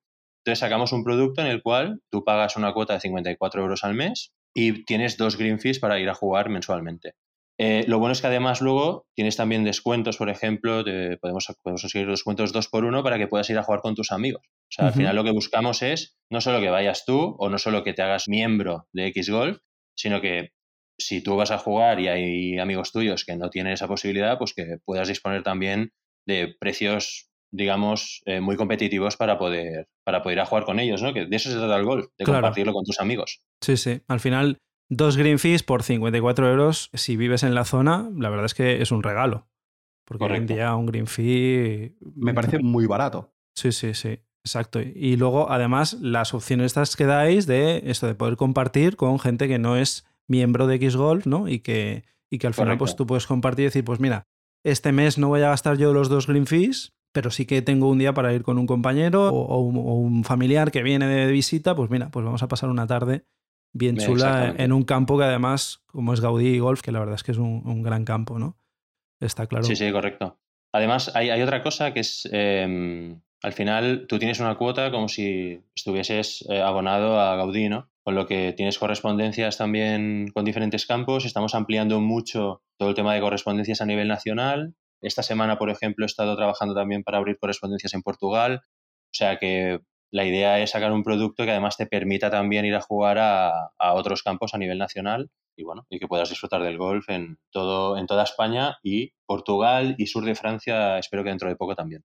entonces 0.48 0.60
sacamos 0.60 0.92
un 0.92 1.04
producto 1.04 1.42
en 1.42 1.48
el 1.48 1.62
cual 1.62 2.00
tú 2.10 2.24
pagas 2.24 2.56
una 2.56 2.72
cuota 2.72 2.94
de 2.94 3.00
54 3.00 3.60
euros 3.60 3.84
al 3.84 3.92
mes 3.92 4.32
y 4.54 4.82
tienes 4.86 5.18
dos 5.18 5.36
green 5.36 5.60
fees 5.60 5.78
para 5.78 6.00
ir 6.00 6.08
a 6.08 6.14
jugar 6.14 6.48
mensualmente. 6.48 7.12
Eh, 7.60 7.84
lo 7.86 7.98
bueno 7.98 8.12
es 8.12 8.22
que 8.22 8.28
además 8.28 8.62
luego 8.62 9.06
tienes 9.14 9.36
también 9.36 9.62
descuentos, 9.62 10.16
por 10.16 10.30
ejemplo, 10.30 10.84
podemos, 11.20 11.52
podemos 11.62 11.82
conseguir 11.82 12.08
descuentos 12.08 12.54
dos 12.54 12.68
por 12.68 12.86
uno 12.86 13.02
para 13.02 13.18
que 13.18 13.26
puedas 13.26 13.50
ir 13.50 13.58
a 13.58 13.62
jugar 13.62 13.82
con 13.82 13.94
tus 13.94 14.10
amigos. 14.10 14.42
O 14.46 14.70
sea, 14.70 14.86
al 14.86 14.94
final 14.94 15.16
lo 15.16 15.24
que 15.24 15.32
buscamos 15.32 15.82
es 15.82 16.16
no 16.30 16.40
solo 16.40 16.60
que 16.60 16.70
vayas 16.70 17.04
tú 17.04 17.36
o 17.38 17.50
no 17.50 17.58
solo 17.58 17.84
que 17.84 17.92
te 17.92 18.00
hagas 18.00 18.26
miembro 18.26 18.86
de 18.94 19.08
X 19.08 19.28
Golf, 19.28 19.58
sino 19.98 20.22
que 20.22 20.52
si 20.98 21.22
tú 21.22 21.36
vas 21.36 21.50
a 21.50 21.58
jugar 21.58 22.00
y 22.00 22.08
hay 22.08 22.58
amigos 22.58 22.90
tuyos 22.90 23.26
que 23.26 23.36
no 23.36 23.50
tienen 23.50 23.74
esa 23.74 23.86
posibilidad, 23.86 24.38
pues 24.38 24.54
que 24.54 24.78
puedas 24.86 25.08
disponer 25.08 25.42
también 25.42 25.92
de 26.26 26.54
precios 26.58 27.27
digamos, 27.50 28.22
eh, 28.26 28.40
muy 28.40 28.56
competitivos 28.56 29.16
para 29.16 29.38
poder, 29.38 29.88
para 30.04 30.22
poder 30.22 30.38
ir 30.38 30.40
a 30.42 30.46
jugar 30.46 30.64
con 30.64 30.80
ellos, 30.80 31.02
¿no? 31.02 31.12
Que 31.12 31.26
de 31.26 31.36
eso 31.36 31.50
se 31.50 31.56
trata 31.56 31.76
el 31.76 31.84
golf, 31.84 32.06
de 32.18 32.24
compartirlo 32.24 32.72
con 32.72 32.84
tus 32.84 33.00
amigos. 33.00 33.42
Sí, 33.60 33.76
sí. 33.76 34.02
Al 34.08 34.20
final, 34.20 34.58
dos 34.88 35.16
green 35.16 35.38
fees 35.38 35.62
por 35.62 35.82
54 35.82 36.50
euros, 36.50 36.90
si 36.92 37.16
vives 37.16 37.42
en 37.42 37.54
la 37.54 37.64
zona, 37.64 38.10
la 38.16 38.30
verdad 38.30 38.46
es 38.46 38.54
que 38.54 38.82
es 38.82 38.92
un 38.92 39.02
regalo. 39.02 39.48
Porque 40.04 40.24
hoy 40.24 40.36
en 40.36 40.46
día 40.46 40.74
un 40.74 40.86
green 40.86 41.06
fee... 41.06 41.94
Me 42.14 42.32
parece 42.32 42.58
muy 42.60 42.86
barato. 42.86 43.34
Sí, 43.54 43.72
sí, 43.72 43.92
sí. 43.92 44.20
Exacto. 44.44 44.80
Y 44.80 45.16
luego, 45.16 45.50
además, 45.50 45.94
las 46.00 46.32
opciones 46.32 46.66
estas 46.66 46.96
que 46.96 47.04
dais 47.04 47.46
de 47.46 47.82
esto 47.84 48.06
de 48.06 48.14
poder 48.14 48.36
compartir 48.36 48.96
con 48.96 49.18
gente 49.18 49.48
que 49.48 49.58
no 49.58 49.76
es 49.76 50.06
miembro 50.26 50.66
de 50.66 50.78
Xgolf, 50.78 51.26
¿no? 51.26 51.48
Y 51.48 51.60
que, 51.60 52.04
y 52.30 52.38
que 52.38 52.46
al 52.46 52.54
final 52.54 52.78
pues 52.78 52.96
tú 52.96 53.06
puedes 53.06 53.26
compartir 53.26 53.64
y 53.64 53.66
decir, 53.66 53.84
pues 53.84 54.00
mira, 54.00 54.26
este 54.64 54.92
mes 54.92 55.18
no 55.18 55.28
voy 55.28 55.42
a 55.42 55.50
gastar 55.50 55.76
yo 55.76 55.92
los 55.92 56.08
dos 56.08 56.26
green 56.26 56.46
fees, 56.46 56.94
pero 57.12 57.30
sí 57.30 57.46
que 57.46 57.62
tengo 57.62 57.88
un 57.88 57.98
día 57.98 58.12
para 58.12 58.32
ir 58.32 58.42
con 58.42 58.58
un 58.58 58.66
compañero 58.66 59.28
o, 59.28 59.60
un 59.60 60.24
familiar 60.24 60.70
que 60.70 60.82
viene 60.82 61.06
de 61.06 61.26
visita, 61.30 61.74
pues 61.74 61.90
mira, 61.90 62.10
pues 62.10 62.24
vamos 62.24 62.42
a 62.42 62.48
pasar 62.48 62.68
una 62.70 62.86
tarde 62.86 63.24
bien 63.72 63.96
chula 63.96 64.54
en 64.56 64.72
un 64.72 64.84
campo 64.84 65.18
que 65.18 65.24
además, 65.24 65.82
como 65.86 66.14
es 66.14 66.20
Gaudí 66.20 66.58
Golf, 66.58 66.80
que 66.80 66.92
la 66.92 67.00
verdad 67.00 67.14
es 67.14 67.22
que 67.22 67.32
es 67.32 67.38
un, 67.38 67.82
gran 67.82 68.04
campo, 68.04 68.38
¿no? 68.38 68.56
Está 69.20 69.46
claro. 69.46 69.64
Sí, 69.64 69.76
sí, 69.76 69.90
correcto. 69.90 70.38
Además, 70.72 71.12
hay, 71.14 71.42
otra 71.42 71.62
cosa 71.62 71.92
que 71.92 72.00
es, 72.00 72.28
em, 72.30 73.20
al 73.42 73.52
final, 73.52 74.06
tú 74.08 74.18
tienes 74.18 74.40
una 74.40 74.56
cuota 74.56 74.90
como 74.90 75.08
si 75.08 75.60
estuvieses 75.74 76.44
eh, 76.50 76.60
abonado 76.60 77.20
a 77.20 77.36
Gaudí, 77.36 77.68
¿no? 77.68 77.90
Con 78.02 78.14
lo 78.14 78.26
que 78.26 78.52
tienes 78.52 78.78
correspondencias 78.78 79.58
también 79.58 80.30
con 80.32 80.44
diferentes 80.44 80.86
campos. 80.86 81.24
Estamos 81.24 81.54
ampliando 81.54 82.00
mucho 82.00 82.62
todo 82.78 82.90
el 82.90 82.94
tema 82.94 83.14
de 83.14 83.20
correspondencias 83.20 83.80
a 83.80 83.86
nivel 83.86 84.08
nacional 84.08 84.74
esta 85.00 85.22
semana, 85.22 85.58
por 85.58 85.70
ejemplo, 85.70 86.04
he 86.04 86.06
estado 86.06 86.36
trabajando 86.36 86.74
también 86.74 87.02
para 87.02 87.18
abrir 87.18 87.38
correspondencias 87.38 87.94
en 87.94 88.02
Portugal. 88.02 88.62
O 88.64 89.14
sea 89.14 89.38
que 89.38 89.80
la 90.10 90.24
idea 90.24 90.60
es 90.60 90.70
sacar 90.70 90.92
un 90.92 91.02
producto 91.02 91.44
que 91.44 91.50
además 91.50 91.76
te 91.76 91.86
permita 91.86 92.30
también 92.30 92.64
ir 92.64 92.74
a 92.74 92.80
jugar 92.80 93.18
a, 93.18 93.70
otros 93.94 94.22
campos 94.22 94.54
a 94.54 94.58
nivel 94.58 94.78
nacional 94.78 95.30
y 95.56 95.64
bueno, 95.64 95.86
y 95.90 95.98
que 95.98 96.06
puedas 96.06 96.28
disfrutar 96.28 96.62
del 96.62 96.78
golf 96.78 97.08
en 97.08 97.38
todo, 97.50 97.98
en 97.98 98.06
toda 98.06 98.22
España 98.22 98.78
y 98.82 99.12
Portugal 99.26 99.96
y 99.98 100.06
sur 100.06 100.24
de 100.24 100.36
Francia, 100.36 100.98
espero 100.98 101.24
que 101.24 101.30
dentro 101.30 101.48
de 101.48 101.56
poco 101.56 101.74
también. 101.74 102.04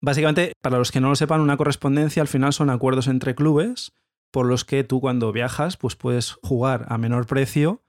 Básicamente, 0.00 0.52
para 0.60 0.78
los 0.78 0.90
que 0.92 1.00
no 1.00 1.08
lo 1.08 1.16
sepan, 1.16 1.40
una 1.40 1.56
correspondencia 1.56 2.20
al 2.20 2.28
final 2.28 2.52
son 2.52 2.70
acuerdos 2.70 3.06
entre 3.06 3.34
clubes 3.34 3.92
por 4.30 4.46
los 4.46 4.64
que 4.64 4.84
tú 4.84 5.00
cuando 5.00 5.32
viajas 5.32 5.76
pues 5.76 5.96
puedes 5.96 6.32
jugar 6.42 6.86
a 6.88 6.98
menor 6.98 7.26
precio 7.26 7.82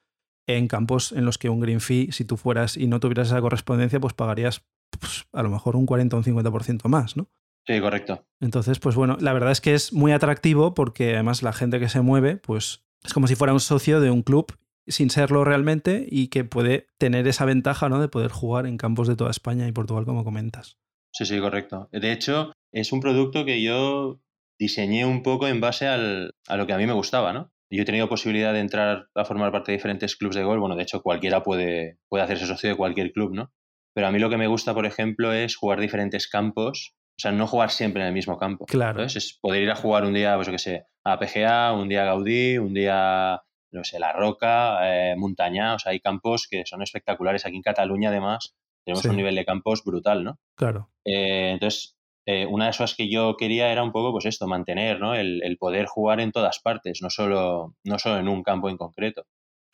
en 0.47 0.67
campos 0.67 1.11
en 1.11 1.25
los 1.25 1.37
que 1.37 1.49
un 1.49 1.59
green 1.59 1.79
fee, 1.79 2.11
si 2.11 2.25
tú 2.25 2.37
fueras 2.37 2.77
y 2.77 2.87
no 2.87 2.99
tuvieras 2.99 3.27
esa 3.27 3.41
correspondencia, 3.41 3.99
pues 3.99 4.13
pagarías 4.13 4.63
pues, 4.99 5.25
a 5.31 5.43
lo 5.43 5.49
mejor 5.49 5.75
un 5.75 5.85
40 5.85 6.15
o 6.15 6.19
un 6.19 6.25
50% 6.25 6.87
más, 6.87 7.17
¿no? 7.17 7.29
Sí, 7.65 7.79
correcto. 7.79 8.25
Entonces, 8.41 8.79
pues 8.79 8.95
bueno, 8.95 9.17
la 9.21 9.31
verdad 9.31 9.51
es 9.51 9.61
que 9.61 9.73
es 9.73 9.93
muy 9.93 10.11
atractivo 10.11 10.73
porque 10.73 11.13
además 11.13 11.43
la 11.43 11.53
gente 11.53 11.79
que 11.79 11.87
se 11.87 12.01
mueve, 12.01 12.35
pues 12.35 12.83
es 13.03 13.13
como 13.13 13.27
si 13.27 13.35
fuera 13.35 13.53
un 13.53 13.61
socio 13.61 14.01
de 14.01 14.11
un 14.11 14.21
club 14.21 14.53
sin 14.85 15.09
serlo 15.09 15.45
realmente 15.45 16.05
y 16.09 16.27
que 16.27 16.43
puede 16.43 16.87
tener 16.97 17.25
esa 17.27 17.45
ventaja, 17.45 17.87
¿no? 17.87 18.01
De 18.01 18.09
poder 18.09 18.31
jugar 18.31 18.65
en 18.65 18.77
campos 18.77 19.07
de 19.07 19.15
toda 19.15 19.31
España 19.31 19.67
y 19.67 19.71
Portugal, 19.71 20.05
como 20.05 20.25
comentas. 20.25 20.77
Sí, 21.13 21.25
sí, 21.25 21.39
correcto. 21.39 21.87
De 21.91 22.11
hecho, 22.11 22.51
es 22.73 22.91
un 22.91 22.99
producto 22.99 23.45
que 23.45 23.61
yo 23.61 24.19
diseñé 24.59 25.05
un 25.05 25.23
poco 25.23 25.47
en 25.47 25.61
base 25.61 25.87
al, 25.87 26.35
a 26.47 26.57
lo 26.57 26.67
que 26.67 26.73
a 26.73 26.77
mí 26.77 26.85
me 26.85 26.93
gustaba, 26.93 27.31
¿no? 27.31 27.51
Yo 27.75 27.81
he 27.81 27.85
tenido 27.85 28.07
posibilidad 28.07 28.53
de 28.53 28.59
entrar 28.59 29.07
a 29.15 29.25
formar 29.25 29.51
parte 29.51 29.71
de 29.71 29.77
diferentes 29.77 30.15
clubes 30.15 30.35
de 30.35 30.43
golf. 30.43 30.59
Bueno, 30.59 30.75
de 30.75 30.83
hecho, 30.83 31.01
cualquiera 31.01 31.41
puede, 31.41 31.97
puede 32.07 32.23
hacerse 32.23 32.45
socio 32.45 32.69
de 32.69 32.75
cualquier 32.75 33.11
club, 33.11 33.33
¿no? 33.33 33.51
Pero 33.95 34.07
a 34.07 34.11
mí 34.11 34.19
lo 34.19 34.29
que 34.29 34.37
me 34.37 34.47
gusta, 34.47 34.73
por 34.73 34.85
ejemplo, 34.85 35.33
es 35.33 35.55
jugar 35.55 35.79
diferentes 35.79 36.27
campos. 36.27 36.95
O 37.17 37.21
sea, 37.21 37.31
no 37.31 37.47
jugar 37.47 37.71
siempre 37.71 38.01
en 38.01 38.09
el 38.09 38.13
mismo 38.13 38.37
campo. 38.37 38.65
Claro. 38.65 39.03
Es 39.03 39.39
poder 39.41 39.63
ir 39.63 39.71
a 39.71 39.75
jugar 39.75 40.03
un 40.05 40.13
día, 40.13 40.35
pues 40.35 40.47
yo 40.47 40.51
qué 40.53 40.59
sé, 40.59 40.85
a 41.03 41.17
PGA, 41.19 41.73
un 41.73 41.89
día 41.89 42.03
a 42.03 42.05
Gaudí, 42.05 42.57
un 42.57 42.73
día, 42.73 43.41
no 43.71 43.83
sé, 43.83 43.99
La 43.99 44.13
Roca, 44.13 44.79
eh, 44.83 45.15
Montaña. 45.15 45.75
O 45.75 45.79
sea, 45.79 45.91
hay 45.91 45.99
campos 45.99 46.47
que 46.49 46.63
son 46.65 46.81
espectaculares. 46.81 47.45
Aquí 47.45 47.55
en 47.55 47.61
Cataluña, 47.61 48.09
además, 48.09 48.55
tenemos 48.85 49.05
un 49.05 49.15
nivel 49.15 49.35
de 49.35 49.45
campos 49.45 49.83
brutal, 49.83 50.23
¿no? 50.23 50.39
Claro. 50.55 50.91
Eh, 51.05 51.51
entonces, 51.53 51.97
eh, 52.25 52.45
una 52.45 52.65
de 52.65 52.69
las 52.69 52.77
cosas 52.77 52.95
que 52.95 53.09
yo 53.09 53.35
quería 53.37 53.71
era 53.71 53.83
un 53.83 53.91
poco, 53.91 54.11
pues 54.11 54.25
esto, 54.25 54.47
mantener, 54.47 54.99
¿no? 54.99 55.13
El, 55.13 55.57
poder 55.59 55.85
jugar 55.85 56.19
en 56.19 56.31
todas 56.31 56.59
partes, 56.59 56.99
no 57.01 57.09
solo, 57.09 57.75
no 57.83 57.99
solo 57.99 58.19
en 58.19 58.27
un 58.27 58.43
campo 58.43 58.69
en 58.69 58.77
concreto. 58.77 59.25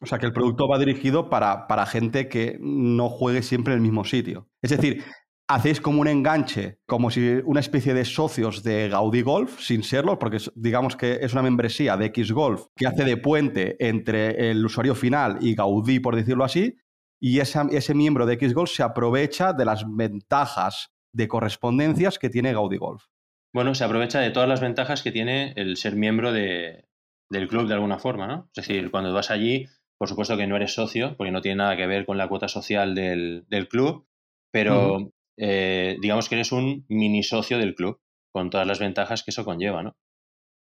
O 0.02 0.06
sea, 0.06 0.18
que 0.18 0.26
el 0.26 0.34
producto 0.34 0.68
va 0.68 0.80
dirigido 0.80 1.30
para, 1.30 1.68
para 1.68 1.86
gente 1.86 2.30
que 2.30 2.58
no 2.60 3.10
juegue 3.10 3.42
siempre 3.42 3.74
en 3.74 3.78
el 3.80 3.82
mismo 3.82 4.06
sitio. 4.06 4.48
Es 4.62 4.72
decir, 4.72 5.04
hacéis 5.50 5.82
como 5.82 6.02
un 6.02 6.08
enganche, 6.08 6.80
como 6.86 7.10
si 7.10 7.42
una 7.44 7.60
especie 7.60 7.94
de 7.94 8.06
socios 8.06 8.64
de 8.64 8.88
Gaudí 8.88 9.24
Golf, 9.24 9.60
sin 9.60 9.84
serlo, 9.84 10.20
porque 10.20 10.38
digamos 10.56 10.96
que 10.96 11.20
es 11.22 11.34
una 11.34 11.42
membresía 11.42 11.98
de 11.98 12.06
X 12.08 12.32
Golf 12.32 12.68
que 12.76 12.88
hace 12.88 13.04
de 13.04 13.18
puente 13.18 13.76
entre 13.80 14.52
el 14.52 14.64
usuario 14.64 14.96
final 14.96 15.40
y 15.42 15.56
Gaudí, 15.56 16.00
por 16.00 16.16
decirlo 16.16 16.44
así, 16.44 16.78
y 17.20 17.40
ese 17.40 17.94
miembro 17.94 18.26
de 18.26 18.36
X 18.36 18.54
Golf 18.54 18.72
se 18.72 18.84
aprovecha 18.84 19.52
de 19.52 19.66
las 19.66 19.84
ventajas 19.88 20.94
de 21.14 21.28
correspondencias 21.28 22.20
que 22.20 22.30
tiene 22.30 22.54
Gaudi 22.54 22.78
Golf. 22.78 23.06
Bueno, 23.54 23.74
se 23.74 23.84
aprovecha 23.84 24.20
de 24.20 24.30
todas 24.30 24.48
las 24.48 24.62
ventajas 24.62 25.02
que 25.02 25.12
tiene 25.12 25.54
el 25.56 25.78
ser 25.78 25.96
miembro 25.96 26.32
de, 26.32 26.86
del 27.30 27.48
club 27.48 27.68
de 27.68 27.74
alguna 27.74 28.00
forma, 28.00 28.28
¿no? 28.28 28.50
Es 28.56 28.68
decir, 28.68 28.92
cuando 28.92 29.14
vas 29.14 29.32
allí, 29.32 29.68
por 29.98 30.08
supuesto 30.08 30.38
que 30.38 30.48
no 30.48 30.56
eres 30.56 30.74
socio, 30.74 31.16
porque 31.18 31.32
no 31.32 31.42
tiene 31.42 31.58
nada 31.58 31.76
que 31.76 31.88
ver 31.88 32.06
con 32.06 32.18
la 32.18 32.28
cuota 32.28 32.48
social 32.48 32.94
del, 32.94 33.46
club, 33.70 34.08
pero 34.52 35.12
eh, 35.38 35.98
digamos 36.00 36.30
que 36.30 36.36
eres 36.36 36.52
un 36.52 36.86
mini 36.90 37.24
socio 37.24 37.58
del 37.58 37.76
club, 37.76 38.00
con 38.32 38.50
todas 38.50 38.68
las 38.68 38.80
ventajas 38.80 39.24
que 39.24 39.32
eso 39.32 39.46
conlleva, 39.46 39.82
¿no? 39.82 39.96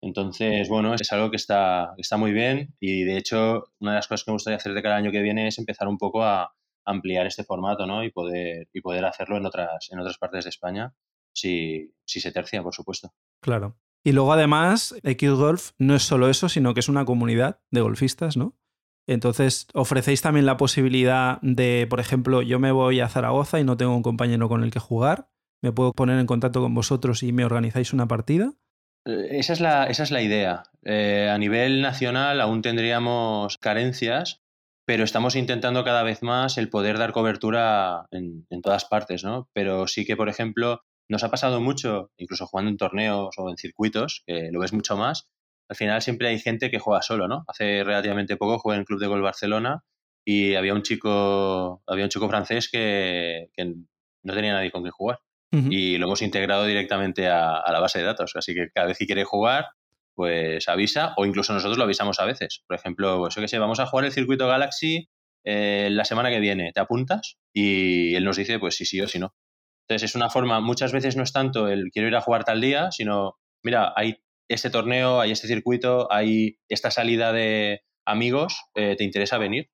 Entonces, 0.01 0.69
bueno, 0.69 0.95
es 0.95 1.11
algo 1.11 1.29
que 1.29 1.35
está, 1.35 1.93
está 1.97 2.15
muy 2.17 2.31
bien 2.31 2.73
y 2.79 3.03
de 3.03 3.17
hecho 3.17 3.65
una 3.79 3.91
de 3.91 3.95
las 3.97 4.07
cosas 4.07 4.23
que 4.23 4.31
me 4.31 4.35
gustaría 4.35 4.57
hacer 4.57 4.73
de 4.73 4.81
cada 4.81 4.95
año 4.95 5.11
que 5.11 5.21
viene 5.21 5.47
es 5.47 5.59
empezar 5.59 5.89
un 5.89 5.97
poco 5.97 6.23
a, 6.23 6.55
ampliar 6.85 7.27
este 7.27 7.43
formato 7.43 7.85
¿no? 7.85 8.03
y, 8.03 8.11
poder, 8.11 8.67
y 8.73 8.81
poder 8.81 9.05
hacerlo 9.05 9.37
en 9.37 9.45
otras, 9.45 9.89
en 9.91 9.99
otras 9.99 10.17
partes 10.17 10.45
de 10.45 10.49
España 10.49 10.93
si, 11.33 11.93
si 12.05 12.19
se 12.19 12.31
tercia, 12.31 12.63
por 12.63 12.73
supuesto. 12.73 13.13
Claro. 13.41 13.77
Y 14.03 14.11
luego 14.11 14.33
además, 14.33 14.95
Xgolf 15.03 15.71
no 15.77 15.95
es 15.95 16.03
solo 16.03 16.29
eso, 16.29 16.49
sino 16.49 16.73
que 16.73 16.79
es 16.79 16.89
una 16.89 17.05
comunidad 17.05 17.59
de 17.69 17.81
golfistas, 17.81 18.37
¿no? 18.37 18.57
Entonces, 19.07 19.67
ofrecéis 19.73 20.21
también 20.21 20.45
la 20.45 20.57
posibilidad 20.57 21.39
de, 21.41 21.87
por 21.89 21.99
ejemplo, 21.99 22.41
yo 22.41 22.59
me 22.59 22.71
voy 22.71 22.99
a 22.99 23.09
Zaragoza 23.09 23.59
y 23.59 23.63
no 23.63 23.75
tengo 23.75 23.95
un 23.95 24.03
compañero 24.03 24.47
con 24.47 24.63
el 24.63 24.71
que 24.71 24.79
jugar, 24.79 25.29
me 25.61 25.71
puedo 25.71 25.93
poner 25.93 26.19
en 26.19 26.27
contacto 26.27 26.61
con 26.61 26.73
vosotros 26.73 27.23
y 27.23 27.31
me 27.31 27.43
organizáis 27.43 27.91
una 27.91 28.07
partida. 28.07 28.53
Eh, 29.05 29.39
esa 29.39 29.53
es 29.53 29.59
la, 29.59 29.85
esa 29.85 30.03
es 30.03 30.11
la 30.11 30.21
idea. 30.21 30.63
Eh, 30.83 31.29
a 31.29 31.37
nivel 31.37 31.81
nacional 31.81 32.39
aún 32.39 32.61
tendríamos 32.61 33.57
carencias, 33.57 34.41
pero 34.89 35.03
estamos 35.03 35.35
intentando 35.35 35.83
cada 35.83 36.01
vez 36.01 36.23
más 36.23 36.57
el 36.57 36.67
poder 36.67 36.97
dar 36.97 37.11
cobertura 37.11 38.07
en, 38.09 38.47
todas 38.63 38.85
partes, 38.85 39.23
¿no? 39.23 39.47
Pero 39.53 39.85
sí 39.85 40.03
que, 40.03 40.17
por 40.17 40.29
ejemplo, 40.29 40.81
nos 41.07 41.23
ha 41.23 41.29
pasado 41.29 41.61
mucho, 41.61 42.09
incluso 42.17 42.47
jugando 42.47 42.71
en 42.71 42.77
torneos 42.77 43.35
o 43.37 43.51
en 43.51 43.57
circuitos, 43.57 44.23
que 44.25 44.49
lo 44.51 44.59
ves 44.59 44.73
mucho 44.73 44.97
más, 44.97 45.29
al 45.69 45.75
final 45.75 46.01
siempre 46.01 46.29
hay 46.29 46.39
gente 46.39 46.71
que 46.71 46.79
juega 46.79 47.03
solo, 47.03 47.27
¿no? 47.27 47.43
Hace 47.47 47.83
relativamente 47.83 48.35
poco 48.35 48.57
jugué 48.57 48.77
en 48.77 48.79
el 48.79 48.87
Club 48.87 48.99
de 48.99 49.05
Gol 49.05 49.21
Barcelona 49.21 49.83
y 50.25 50.55
había 50.55 50.73
un 50.73 50.81
chico, 50.81 51.83
había 51.85 52.05
un 52.05 52.09
chico 52.09 52.27
francés 52.27 52.67
que, 52.67 53.49
no 54.23 54.33
tenía 54.33 54.53
nadie 54.53 54.71
con 54.71 54.81
quien 54.81 54.91
jugar. 54.91 55.19
Y 55.51 55.99
lo 55.99 56.07
hemos 56.07 56.23
integrado 56.23 56.65
directamente 56.65 57.27
a, 57.27 57.57
a, 57.57 57.71
la 57.71 57.79
base 57.79 57.99
de 57.99 58.05
datos. 58.05 58.35
Así 58.35 58.55
que 58.55 58.71
cada 58.73 58.87
vez 58.87 58.97
que 58.97 59.05
quiere 59.05 59.23
jugar, 59.23 59.67
pues 60.19 60.67
avisa, 60.67 61.13
o 61.15 61.25
incluso 61.25 61.53
nosotros 61.53 61.77
lo 61.77 61.85
avisamos 61.85 62.19
a 62.19 62.25
veces. 62.25 62.61
Por 62.67 62.75
ejemplo, 62.75 63.19
pues 63.19 63.35
yo 63.35 63.41
que 63.41 63.47
sé, 63.47 63.57
vamos 63.57 63.79
a 63.79 63.85
jugar 63.85 64.03
el 64.03 64.11
circuito 64.11 64.49
Galaxy 64.49 65.07
eh, 65.45 65.87
la 65.89 66.03
semana 66.03 66.29
que 66.29 66.41
viene, 66.41 66.73
¿te 66.73 66.81
apuntas? 66.81 67.37
Y 67.53 68.13
él 68.15 68.25
nos 68.25 68.35
dice, 68.35 68.59
pues 68.59 68.75
sí, 68.75 68.83
sí 68.83 68.99
o 68.99 69.07
sí 69.07 69.17
no. 69.17 69.33
Entonces 69.87 70.09
es 70.09 70.15
una 70.15 70.29
forma, 70.29 70.59
muchas 70.59 70.91
veces 70.91 71.15
no 71.15 71.23
es 71.23 71.31
tanto 71.31 71.69
el 71.69 71.89
quiero 71.93 72.09
ir 72.09 72.17
a 72.17 72.21
jugar 72.21 72.43
tal 72.43 72.59
día, 72.59 72.91
sino, 72.91 73.37
mira, 73.63 73.93
hay 73.95 74.17
este 74.49 74.69
torneo, 74.69 75.21
hay 75.21 75.31
este 75.31 75.47
circuito, 75.47 76.11
hay 76.11 76.59
esta 76.67 76.91
salida 76.91 77.31
de 77.31 77.79
amigos, 78.05 78.61
eh, 78.75 78.97
¿te 78.97 79.05
interesa 79.05 79.37
venir? 79.37 79.69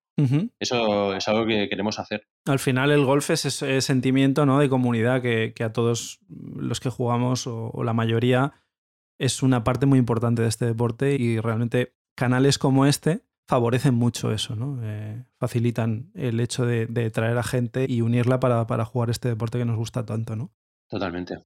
Eso 0.59 1.15
es 1.15 1.27
algo 1.27 1.47
que 1.47 1.67
queremos 1.69 1.97
hacer. 1.97 2.27
Al 2.45 2.59
final 2.59 2.91
el 2.91 3.03
golf 3.03 3.31
es 3.31 3.45
ese 3.45 3.81
sentimiento 3.81 4.45
¿no? 4.45 4.59
de 4.59 4.69
comunidad 4.69 5.23
que, 5.23 5.53
a 5.59 5.73
todos 5.73 6.19
los 6.29 6.79
que 6.79 6.91
jugamos 6.91 7.47
o 7.47 7.83
la 7.83 7.93
mayoría 7.93 8.53
es 9.17 9.43
una 9.43 9.63
parte 9.63 9.85
muy 9.85 9.99
importante 9.99 10.41
de 10.41 10.47
este 10.47 10.65
deporte 10.65 11.15
y 11.15 11.39
realmente 11.39 11.95
canales 12.15 12.57
como 12.57 12.85
este 12.85 13.21
favorecen 13.47 13.93
mucho 13.93 14.31
eso, 14.31 14.55
¿no? 14.55 14.79
Eh, 14.83 15.23
facilitan 15.37 16.11
el 16.15 16.39
hecho 16.39 16.65
de, 16.65 16.87
traer 17.11 17.37
a 17.37 17.43
gente 17.43 17.85
y 17.87 18.01
unirla 18.01 18.39
para, 18.39 18.85
jugar 18.85 19.09
este 19.09 19.29
deporte 19.29 19.59
que 19.59 19.65
nos 19.65 19.77
gusta 19.77 20.05
tanto, 20.05 20.35
¿no? 20.35 20.51
Totalmente. 20.89 21.43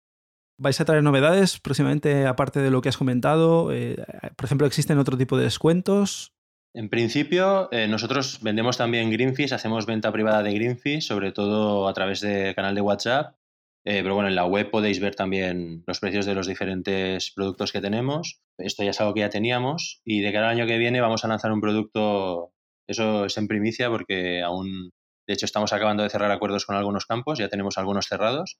¿Vais 0.58 0.80
a 0.80 0.86
traer 0.86 1.04
novedades 1.04 1.60
próximamente, 1.60 2.26
aparte 2.26 2.60
de 2.60 2.72
lo 2.72 2.82
que 2.82 2.90
has 2.90 2.98
comentado? 2.98 3.72
Eh, 3.74 3.98
por 4.36 4.46
ejemplo, 4.46 4.68
¿existen 4.68 4.98
otro 4.98 5.18
tipo 5.18 5.38
de 5.38 5.44
descuentos? 5.44 6.34
En 6.74 6.90
principio, 6.90 7.70
eh, 7.72 7.88
nosotros 7.88 8.40
vendemos 8.42 8.78
también 8.78 9.10
Greenfish, 9.10 9.54
hacemos 9.54 9.86
venta 9.86 10.12
privada 10.12 10.44
de 10.44 10.54
Greenfish, 10.54 11.08
sobre 11.08 11.32
todo 11.32 11.88
a 11.88 11.94
través 11.94 12.22
del 12.22 12.54
canal 12.56 12.76
de 12.76 12.82
WhatsApp 12.82 13.39
eh, 13.86 14.02
pero 14.04 14.14
bueno, 14.14 14.30
en 14.30 14.36
la 14.36 14.46
web 14.46 14.70
podéis 14.70 15.00
ver 15.00 15.16
también 15.16 15.84
los 15.88 16.00
precios 16.00 16.26
de 16.26 16.36
los 16.36 16.48
diferentes 16.48 17.32
productos 17.32 17.72
que 17.72 17.82
tenemos. 17.82 18.42
Esto 18.58 18.84
ya 18.84 18.90
es 18.90 19.00
algo 19.00 19.14
que 19.14 19.22
ya 19.22 19.30
teníamos 19.30 20.02
y 20.04 20.22
de 20.22 20.34
cara 20.34 20.50
al 20.50 20.58
año 20.58 20.68
que 20.68 20.78
viene 20.78 21.02
vamos 21.02 21.24
a 21.24 21.28
lanzar 21.28 21.52
un 21.52 21.62
producto, 21.62 22.52
eso 22.88 23.26
es 23.26 23.38
en 23.38 23.48
primicia 23.48 23.90
porque 23.90 24.42
aún, 24.42 24.92
de 25.28 25.34
hecho 25.34 25.46
estamos 25.46 25.72
acabando 25.72 26.04
de 26.04 26.10
cerrar 26.10 26.32
acuerdos 26.32 26.66
con 26.66 26.76
algunos 26.76 27.06
campos, 27.06 27.40
ya 27.40 27.48
tenemos 27.48 27.78
algunos 27.78 28.08
cerrados. 28.08 28.60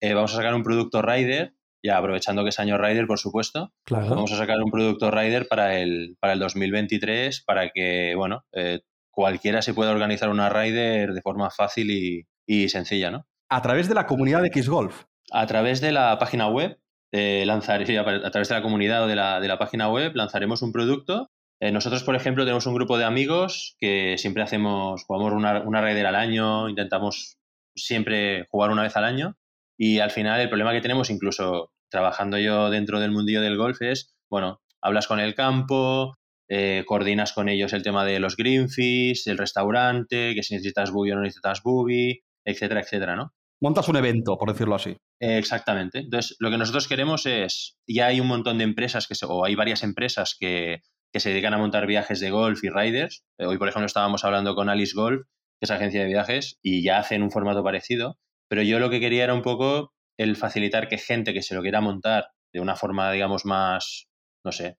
Eh, 0.00 0.14
vamos 0.14 0.32
a 0.32 0.36
sacar 0.36 0.54
un 0.54 0.62
producto 0.62 1.02
Rider, 1.02 1.54
ya 1.84 1.98
aprovechando 1.98 2.44
que 2.44 2.50
es 2.50 2.60
año 2.60 2.78
Rider, 2.78 3.06
por 3.06 3.18
supuesto. 3.18 3.72
Vamos 3.90 4.32
a 4.32 4.36
sacar 4.36 4.60
un 4.62 4.70
producto 4.70 5.10
Rider 5.10 5.48
para 5.48 5.80
el, 5.80 6.16
para 6.20 6.34
el 6.34 6.38
2023 6.38 7.42
para 7.44 7.70
que, 7.70 8.14
bueno, 8.16 8.44
eh, 8.52 8.80
cualquiera 9.10 9.60
se 9.60 9.74
pueda 9.74 9.90
organizar 9.90 10.28
una 10.28 10.48
Rider 10.48 11.12
de 11.12 11.22
forma 11.22 11.50
fácil 11.50 11.90
y, 11.90 12.26
y 12.46 12.68
sencilla, 12.68 13.10
¿no? 13.10 13.26
A 13.52 13.60
través 13.60 13.86
de 13.86 13.94
la 13.94 14.06
comunidad 14.06 14.42
de 14.42 14.50
Xgolf. 14.50 15.04
A 15.30 15.46
través 15.46 15.82
de 15.82 15.92
la 15.92 16.18
página 16.18 16.48
web, 16.48 16.78
eh, 17.12 17.46
a 17.46 17.60
través 17.60 18.48
de 18.48 18.54
la 18.54 18.62
comunidad 18.62 19.04
o 19.04 19.06
de 19.06 19.14
la, 19.14 19.40
de 19.40 19.48
la 19.48 19.58
página 19.58 19.90
web, 19.90 20.12
lanzaremos 20.14 20.62
un 20.62 20.72
producto. 20.72 21.30
Eh, 21.60 21.70
nosotros, 21.70 22.02
por 22.02 22.16
ejemplo, 22.16 22.44
tenemos 22.44 22.64
un 22.64 22.74
grupo 22.74 22.96
de 22.96 23.04
amigos 23.04 23.76
que 23.78 24.16
siempre 24.16 24.42
hacemos, 24.42 25.04
jugamos 25.04 25.34
una, 25.34 25.60
una 25.60 25.80
al 25.80 26.16
año, 26.16 26.70
intentamos 26.70 27.36
siempre 27.76 28.46
jugar 28.50 28.70
una 28.70 28.84
vez 28.84 28.96
al 28.96 29.04
año. 29.04 29.36
Y 29.76 29.98
al 29.98 30.10
final, 30.10 30.40
el 30.40 30.48
problema 30.48 30.72
que 30.72 30.80
tenemos, 30.80 31.10
incluso 31.10 31.72
trabajando 31.90 32.38
yo 32.38 32.70
dentro 32.70 33.00
del 33.00 33.10
mundillo 33.10 33.42
del 33.42 33.58
golf, 33.58 33.82
es, 33.82 34.14
bueno, 34.30 34.62
hablas 34.80 35.06
con 35.06 35.20
el 35.20 35.34
campo, 35.34 36.16
eh, 36.48 36.84
coordinas 36.86 37.34
con 37.34 37.50
ellos 37.50 37.74
el 37.74 37.82
tema 37.82 38.06
de 38.06 38.18
los 38.18 38.34
green 38.34 38.70
fees, 38.70 39.26
el 39.26 39.36
restaurante, 39.36 40.34
que 40.34 40.42
si 40.42 40.54
necesitas 40.54 40.90
boogie 40.90 41.12
o 41.12 41.16
no 41.16 41.22
necesitas 41.22 41.62
boogie, 41.62 42.22
etcétera, 42.46 42.80
etcétera, 42.80 43.14
¿no? 43.14 43.34
Montas 43.62 43.88
un 43.88 43.96
evento, 43.96 44.36
por 44.36 44.52
decirlo 44.52 44.74
así. 44.74 44.96
exactamente. 45.20 46.00
Entonces, 46.00 46.36
lo 46.40 46.50
que 46.50 46.58
nosotros 46.58 46.88
queremos 46.88 47.24
es, 47.26 47.78
ya 47.86 48.06
hay 48.06 48.20
un 48.20 48.26
montón 48.26 48.58
de 48.58 48.64
empresas, 48.64 49.06
que 49.06 49.14
o 49.26 49.44
hay 49.44 49.54
varias 49.54 49.84
empresas 49.84 50.36
que, 50.38 50.80
se 51.14 51.28
dedican 51.28 51.54
a 51.54 51.58
montar 51.58 51.86
viajes 51.86 52.20
de 52.20 52.30
golf 52.30 52.64
y 52.64 52.70
riders. 52.70 53.22
Eh, 53.38 53.46
hoy, 53.46 53.58
por 53.58 53.68
ejemplo, 53.68 53.86
estábamos 53.86 54.24
hablando 54.24 54.54
con 54.54 54.68
Alice 54.68 54.94
Golf, 54.94 55.26
que 55.60 55.66
es 55.66 55.70
agencia 55.70 56.00
de 56.00 56.08
viajes, 56.08 56.58
y 56.62 56.82
ya 56.82 56.98
hacen 56.98 57.22
un 57.22 57.30
formato 57.30 57.62
parecido. 57.62 58.18
Pero 58.48 58.62
yo 58.62 58.78
lo 58.78 58.90
que 58.90 58.98
quería 58.98 59.24
era 59.24 59.34
un 59.34 59.42
poco 59.42 59.92
el 60.18 60.36
facilitar 60.36 60.88
que 60.88 60.98
gente 60.98 61.32
que 61.32 61.42
se 61.42 61.54
lo 61.54 61.62
quiera 61.62 61.80
montar 61.80 62.28
de 62.52 62.60
una 62.60 62.76
forma, 62.76 63.12
digamos, 63.12 63.44
más, 63.44 64.08
no 64.44 64.52
sé, 64.52 64.78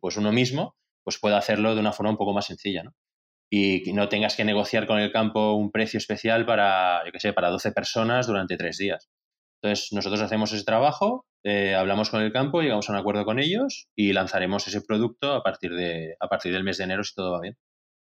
pues 0.00 0.16
uno 0.16 0.32
mismo, 0.32 0.76
pues 1.04 1.18
pueda 1.18 1.36
hacerlo 1.36 1.74
de 1.74 1.80
una 1.80 1.92
forma 1.92 2.12
un 2.12 2.16
poco 2.16 2.32
más 2.32 2.46
sencilla, 2.46 2.82
¿no? 2.84 2.92
Y 3.50 3.92
no 3.92 4.08
tengas 4.08 4.36
que 4.36 4.44
negociar 4.44 4.86
con 4.86 4.98
el 4.98 5.12
campo 5.12 5.54
un 5.54 5.70
precio 5.70 5.98
especial 5.98 6.44
para, 6.46 7.04
yo 7.06 7.12
qué 7.12 7.20
sé, 7.20 7.32
para 7.32 7.50
12 7.50 7.72
personas 7.72 8.26
durante 8.26 8.56
tres 8.56 8.76
días. 8.78 9.08
Entonces, 9.62 9.92
nosotros 9.92 10.20
hacemos 10.20 10.52
ese 10.52 10.64
trabajo, 10.64 11.26
eh, 11.44 11.74
hablamos 11.74 12.10
con 12.10 12.22
el 12.22 12.32
campo, 12.32 12.60
llegamos 12.60 12.88
a 12.88 12.92
un 12.92 12.98
acuerdo 12.98 13.24
con 13.24 13.38
ellos 13.38 13.88
y 13.96 14.12
lanzaremos 14.12 14.66
ese 14.66 14.82
producto 14.82 15.32
a 15.32 15.42
partir, 15.42 15.74
de, 15.74 16.16
a 16.20 16.28
partir 16.28 16.52
del 16.52 16.64
mes 16.64 16.78
de 16.78 16.84
enero 16.84 17.04
si 17.04 17.14
todo 17.14 17.32
va 17.32 17.40
bien. 17.40 17.56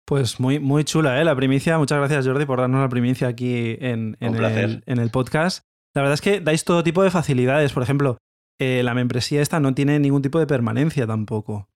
Pues 0.05 0.39
muy, 0.39 0.59
muy 0.59 0.85
chula, 0.85 1.19
¿eh? 1.19 1.25
La 1.25 1.35
primicia. 1.35 1.77
Muchas 1.77 1.97
gracias, 1.97 2.25
Jordi, 2.25 2.45
por 2.45 2.61
darnos 2.61 2.79
la 2.79 2.87
primicia 2.87 3.27
aquí 3.27 3.77
en, 3.81 4.15
el, 4.21 4.83
en 4.85 4.99
el 4.99 5.09
podcast. 5.09 5.65
La 5.93 6.01
verdad 6.01 6.13
es 6.13 6.21
que 6.21 6.39
dais 6.39 6.63
todo 6.63 6.83
tipo 6.83 7.03
de 7.03 7.11
facilidades. 7.11 7.73
Por 7.73 7.83
ejemplo, 7.83 8.17
eh, 8.59 8.81
la 8.83 8.93
membresía 8.93 9.41
esta 9.41 9.59
no 9.59 9.73
tiene 9.73 9.99
ningún 9.99 10.21
tipo 10.21 10.39
de 10.39 10.47
permanencia 10.47 11.05
tampoco. 11.05 11.67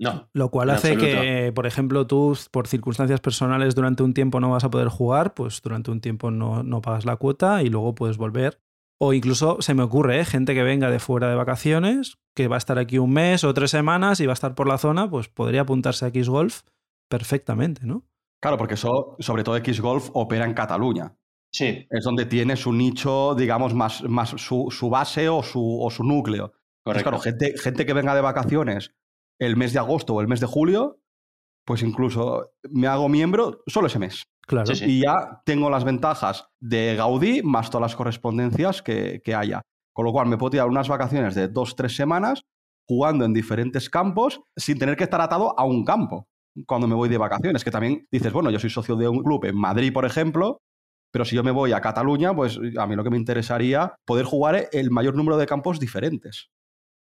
No. 0.00 0.30
Lo 0.32 0.50
cual 0.50 0.70
hace 0.70 0.96
que, 0.96 1.52
por 1.54 1.66
ejemplo, 1.66 2.06
tú 2.06 2.36
por 2.50 2.66
circunstancias 2.66 3.20
personales 3.20 3.74
durante 3.74 4.02
un 4.02 4.14
tiempo 4.14 4.40
no 4.40 4.50
vas 4.50 4.64
a 4.64 4.70
poder 4.70 4.88
jugar, 4.88 5.34
pues 5.34 5.60
durante 5.60 5.90
un 5.90 6.00
tiempo 6.00 6.30
no, 6.30 6.62
no 6.62 6.80
pagas 6.80 7.04
la 7.04 7.16
cuota 7.16 7.62
y 7.62 7.68
luego 7.68 7.94
puedes 7.94 8.16
volver. 8.16 8.62
O 8.98 9.12
incluso 9.12 9.58
se 9.60 9.74
me 9.74 9.82
ocurre, 9.82 10.20
¿eh? 10.20 10.24
gente 10.24 10.54
que 10.54 10.62
venga 10.62 10.90
de 10.90 11.00
fuera 11.00 11.28
de 11.28 11.34
vacaciones, 11.34 12.18
que 12.34 12.48
va 12.48 12.56
a 12.56 12.58
estar 12.58 12.78
aquí 12.78 12.96
un 12.96 13.12
mes 13.12 13.44
o 13.44 13.52
tres 13.52 13.70
semanas 13.70 14.20
y 14.20 14.26
va 14.26 14.32
a 14.32 14.34
estar 14.34 14.54
por 14.54 14.66
la 14.66 14.78
zona, 14.78 15.10
pues 15.10 15.28
podría 15.28 15.62
apuntarse 15.62 16.06
a 16.06 16.08
X-Golf 16.08 16.62
perfectamente, 17.10 17.84
¿no? 17.84 18.06
Claro, 18.42 18.56
porque 18.56 18.74
eso, 18.74 19.16
sobre 19.18 19.44
todo 19.44 19.56
X-Golf 19.56 20.08
opera 20.14 20.46
en 20.46 20.54
Cataluña. 20.54 21.14
Sí. 21.52 21.86
Es 21.90 22.04
donde 22.04 22.24
tiene 22.24 22.56
su 22.56 22.72
nicho, 22.72 23.34
digamos, 23.34 23.74
más, 23.74 24.02
más 24.04 24.30
su, 24.30 24.88
base 24.90 25.28
o 25.28 25.42
su, 25.42 25.78
o 25.82 25.90
su 25.90 26.04
núcleo. 26.04 26.54
Correcto. 26.82 27.10
claro, 27.10 27.22
gente, 27.22 27.54
gente 27.58 27.84
que 27.84 27.92
venga 27.92 28.14
de 28.14 28.22
vacaciones 28.22 28.94
el 29.40 29.56
mes 29.56 29.72
de 29.72 29.78
agosto 29.78 30.14
o 30.14 30.20
el 30.20 30.28
mes 30.28 30.40
de 30.40 30.46
julio, 30.46 31.00
pues 31.64 31.82
incluso 31.82 32.52
me 32.70 32.86
hago 32.86 33.08
miembro 33.08 33.62
solo 33.66 33.86
ese 33.86 33.98
mes. 33.98 34.24
Claro. 34.46 34.72
Y 34.86 35.02
ya 35.02 35.42
tengo 35.44 35.70
las 35.70 35.84
ventajas 35.84 36.48
de 36.60 36.96
Gaudí 36.96 37.42
más 37.42 37.70
todas 37.70 37.82
las 37.82 37.96
correspondencias 37.96 38.82
que, 38.82 39.20
que 39.24 39.34
haya. 39.34 39.62
Con 39.92 40.04
lo 40.04 40.12
cual 40.12 40.28
me 40.28 40.38
puedo 40.38 40.50
tirar 40.50 40.68
unas 40.68 40.88
vacaciones 40.88 41.34
de 41.34 41.48
dos, 41.48 41.76
tres 41.76 41.94
semanas 41.94 42.42
jugando 42.88 43.24
en 43.24 43.32
diferentes 43.32 43.88
campos 43.88 44.40
sin 44.56 44.78
tener 44.78 44.96
que 44.96 45.04
estar 45.04 45.20
atado 45.20 45.58
a 45.58 45.64
un 45.64 45.84
campo 45.84 46.26
cuando 46.66 46.88
me 46.88 46.94
voy 46.94 47.08
de 47.08 47.18
vacaciones. 47.18 47.62
Que 47.62 47.70
también 47.70 48.06
dices, 48.10 48.32
bueno, 48.32 48.50
yo 48.50 48.58
soy 48.58 48.70
socio 48.70 48.96
de 48.96 49.08
un 49.08 49.22
club 49.22 49.44
en 49.44 49.56
Madrid, 49.56 49.92
por 49.92 50.04
ejemplo, 50.04 50.58
pero 51.12 51.24
si 51.24 51.36
yo 51.36 51.42
me 51.42 51.50
voy 51.50 51.72
a 51.72 51.80
Cataluña, 51.80 52.34
pues 52.34 52.58
a 52.78 52.86
mí 52.86 52.96
lo 52.96 53.04
que 53.04 53.10
me 53.10 53.16
interesaría 53.16 53.94
poder 54.04 54.24
jugar 54.24 54.68
el 54.72 54.90
mayor 54.90 55.16
número 55.16 55.36
de 55.36 55.46
campos 55.46 55.80
diferentes. 55.80 56.50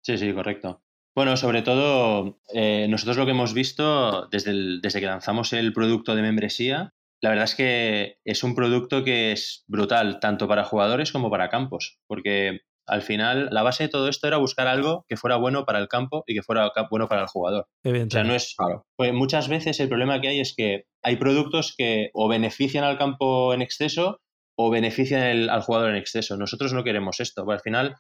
Sí, 0.05 0.17
sí, 0.17 0.33
correcto. 0.33 0.83
Bueno, 1.15 1.37
sobre 1.37 1.63
todo, 1.63 2.39
eh, 2.55 2.87
nosotros 2.89 3.17
lo 3.17 3.25
que 3.25 3.33
hemos 3.33 3.55
visto 3.55 4.29
desde, 4.29 4.81
desde 4.81 5.01
que 5.01 5.07
lanzamos 5.07 5.53
el 5.53 5.73
producto 5.73 6.15
de 6.15 6.23
membresía, 6.23 6.95
la 7.21 7.31
verdad 7.31 7.45
es 7.45 7.55
que 7.57 8.19
es 8.25 8.45
un 8.45 8.55
producto 8.55 9.03
que 9.03 9.33
es 9.33 9.65
brutal, 9.67 10.21
tanto 10.21 10.47
para 10.47 10.65
jugadores 10.65 11.11
como 11.11 11.31
para 11.31 11.49
campos, 11.49 11.99
porque 12.07 12.61
al 12.87 13.03
final 13.03 13.49
la 13.53 13.63
base 13.63 13.85
de 13.85 13.89
todo 13.89 14.09
esto 14.09 14.27
era 14.27 14.39
buscar 14.39 14.67
algo 14.67 15.05
que 15.09 15.17
fuera 15.17 15.37
bueno 15.37 15.65
para 15.67 15.79
el 15.79 15.89
campo 15.89 16.25
y 16.27 16.35
que 16.35 16.43
fuera 16.43 16.73
bueno 16.91 17.09
para 17.09 17.23
el 17.23 17.29
jugador. 17.29 17.67
O 17.85 18.11
sea, 18.11 18.25
no 18.25 18.35
es. 18.35 18.57
Pues 18.97 19.13
muchas 19.13 19.49
veces 19.49 19.79
el 19.81 19.89
problema 19.89 20.21
que 20.21 20.29
hay 20.29 20.41
es 20.41 20.55
que 20.57 20.85
hay 21.03 21.17
productos 21.17 21.75
que 21.77 22.11
o 22.15 22.29
benefician 22.29 22.85
al 22.85 22.97
campo 22.97 23.53
en 23.53 23.63
exceso 23.63 24.21
o 24.57 24.71
benefician 24.71 25.51
al 25.51 25.63
jugador 25.63 25.91
en 25.91 25.97
exceso. 25.97 26.37
Nosotros 26.37 26.73
no 26.73 26.83
queremos 26.83 27.21
esto, 27.21 27.45
porque 27.45 27.57
al 27.57 27.63
final 27.63 27.97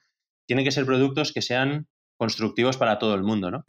tienen 0.47 0.65
que 0.65 0.73
ser 0.73 0.87
productos 0.87 1.33
que 1.33 1.43
sean 1.43 1.87
constructivos 2.19 2.77
para 2.77 2.99
todo 2.99 3.15
el 3.15 3.23
mundo, 3.23 3.51
¿no? 3.51 3.65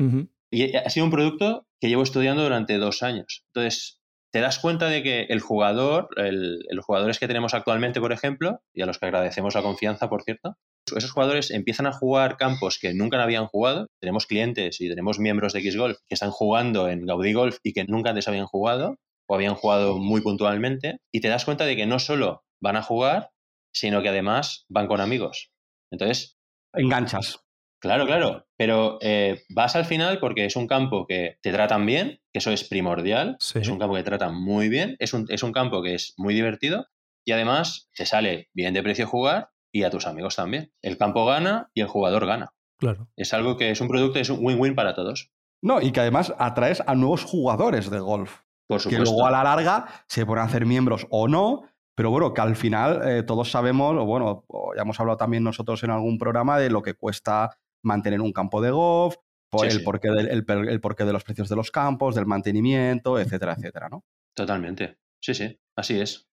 Y 0.51 0.75
ha 0.75 0.89
sido 0.89 1.05
un 1.05 1.11
producto 1.11 1.67
que 1.79 1.87
llevo 1.87 2.03
estudiando 2.03 2.43
durante 2.43 2.77
dos 2.77 3.03
años. 3.03 3.45
Entonces, 3.53 3.99
te 4.31 4.41
das 4.41 4.59
cuenta 4.59 4.89
de 4.89 5.01
que 5.01 5.21
el 5.29 5.39
jugador, 5.39 6.09
los 6.17 6.85
jugadores 6.85 7.19
que 7.19 7.27
tenemos 7.27 7.53
actualmente, 7.53 7.99
por 7.99 8.11
ejemplo, 8.11 8.61
y 8.73 8.81
a 8.81 8.85
los 8.85 8.99
que 8.99 9.05
agradecemos 9.05 9.55
la 9.55 9.61
confianza, 9.61 10.09
por 10.09 10.23
cierto, 10.23 10.57
esos 10.95 11.11
jugadores 11.11 11.51
empiezan 11.51 11.87
a 11.87 11.93
jugar 11.93 12.37
campos 12.37 12.79
que 12.79 12.93
nunca 12.93 13.21
habían 13.21 13.47
jugado. 13.47 13.87
Tenemos 13.99 14.25
clientes 14.25 14.81
y 14.81 14.89
tenemos 14.89 15.19
miembros 15.19 15.53
de 15.53 15.59
X-Golf 15.59 15.97
que 16.07 16.15
están 16.15 16.31
jugando 16.31 16.89
en 16.89 17.05
Gaudí 17.05 17.33
Golf 17.33 17.57
y 17.63 17.73
que 17.73 17.85
nunca 17.85 18.09
antes 18.09 18.27
habían 18.27 18.45
jugado 18.45 18.97
o 19.27 19.35
habían 19.35 19.55
jugado 19.55 19.97
muy 19.97 20.21
puntualmente. 20.21 20.97
Y 21.11 21.21
te 21.21 21.27
das 21.27 21.45
cuenta 21.45 21.65
de 21.65 21.75
que 21.75 21.85
no 21.85 21.99
solo 21.99 22.43
van 22.61 22.75
a 22.75 22.83
jugar, 22.83 23.31
sino 23.73 24.01
que 24.01 24.09
además 24.09 24.65
van 24.69 24.87
con 24.87 25.01
amigos. 25.01 25.51
Entonces... 25.91 26.37
Enganchas. 26.73 27.39
Claro, 27.79 28.05
claro, 28.05 28.45
pero 28.57 28.97
eh, 29.01 29.43
vas 29.49 29.75
al 29.75 29.85
final 29.85 30.19
porque 30.19 30.45
es 30.45 30.57
un 30.57 30.67
campo 30.67 31.07
que 31.07 31.37
te 31.41 31.51
tratan 31.53 31.85
bien, 31.85 32.19
que 32.33 32.39
eso 32.39 32.51
es 32.51 32.65
primordial, 32.65 33.37
es 33.39 33.67
un 33.69 33.79
campo 33.79 33.95
que 33.95 34.03
te 34.03 34.09
tratan 34.09 34.35
muy 34.35 34.67
bien, 34.67 34.97
es 34.99 35.13
un, 35.13 35.25
es 35.29 35.43
un 35.43 35.53
campo 35.53 35.81
que 35.81 35.95
es 35.95 36.13
muy 36.17 36.33
divertido 36.33 36.87
y 37.25 37.31
además 37.31 37.89
te 37.95 38.05
sale 38.05 38.49
bien 38.53 38.73
de 38.73 38.83
precio 38.83 39.07
jugar 39.07 39.51
y 39.71 39.83
a 39.83 39.89
tus 39.89 40.07
amigos 40.07 40.35
también. 40.35 40.73
El 40.81 40.97
campo 40.97 41.25
gana 41.25 41.69
y 41.73 41.81
el 41.81 41.87
jugador 41.87 42.25
gana. 42.25 42.53
Claro. 42.77 43.07
Es 43.15 43.33
algo 43.33 43.55
que 43.55 43.71
es 43.71 43.79
un 43.79 43.87
producto, 43.87 44.19
es 44.19 44.29
un 44.29 44.39
win-win 44.41 44.75
para 44.75 44.93
todos. 44.93 45.31
No, 45.61 45.81
y 45.81 45.91
que 45.91 46.01
además 46.01 46.33
atraes 46.37 46.81
a 46.85 46.95
nuevos 46.95 47.23
jugadores 47.23 47.89
de 47.89 47.99
golf. 47.99 48.41
Por 48.67 48.81
supuesto. 48.81 49.03
Que 49.03 49.09
luego 49.09 49.25
a 49.25 49.31
la 49.31 49.43
larga 49.43 49.85
se 50.07 50.25
pueden 50.25 50.43
hacer 50.43 50.65
miembros 50.65 51.07
o 51.09 51.27
no, 51.27 51.63
pero 51.95 52.11
bueno, 52.11 52.33
que 52.33 52.41
al 52.41 52.55
final 52.55 53.01
eh, 53.03 53.23
todos 53.23 53.51
sabemos, 53.51 53.95
o 53.97 54.05
bueno, 54.05 54.45
ya 54.75 54.83
hemos 54.83 54.99
hablado 54.99 55.17
también 55.17 55.43
nosotros 55.43 55.83
en 55.83 55.91
algún 55.91 56.17
programa 56.17 56.57
de 56.57 56.69
lo 56.69 56.81
que 56.81 56.93
cuesta 56.93 57.57
mantener 57.83 58.21
un 58.21 58.33
campo 58.33 58.61
de 58.61 58.71
golf, 58.71 59.15
por 59.49 59.65
el, 59.65 59.83
Porqué 59.83 60.09
el, 60.09 60.79
porqué 60.79 61.05
de 61.05 61.13
los 61.13 61.23
precios 61.23 61.49
de 61.49 61.55
los 61.55 61.71
campos, 61.71 62.13
del 62.13 62.27
mantenimiento, 62.27 63.19
etcétera, 63.19 63.55
etcétera, 63.57 63.89
¿no? 63.89 64.03
Totalmente. 64.35 64.99
Sí, 65.19 65.33
sí, 65.33 65.59
así 65.75 65.99
es. 65.99 66.27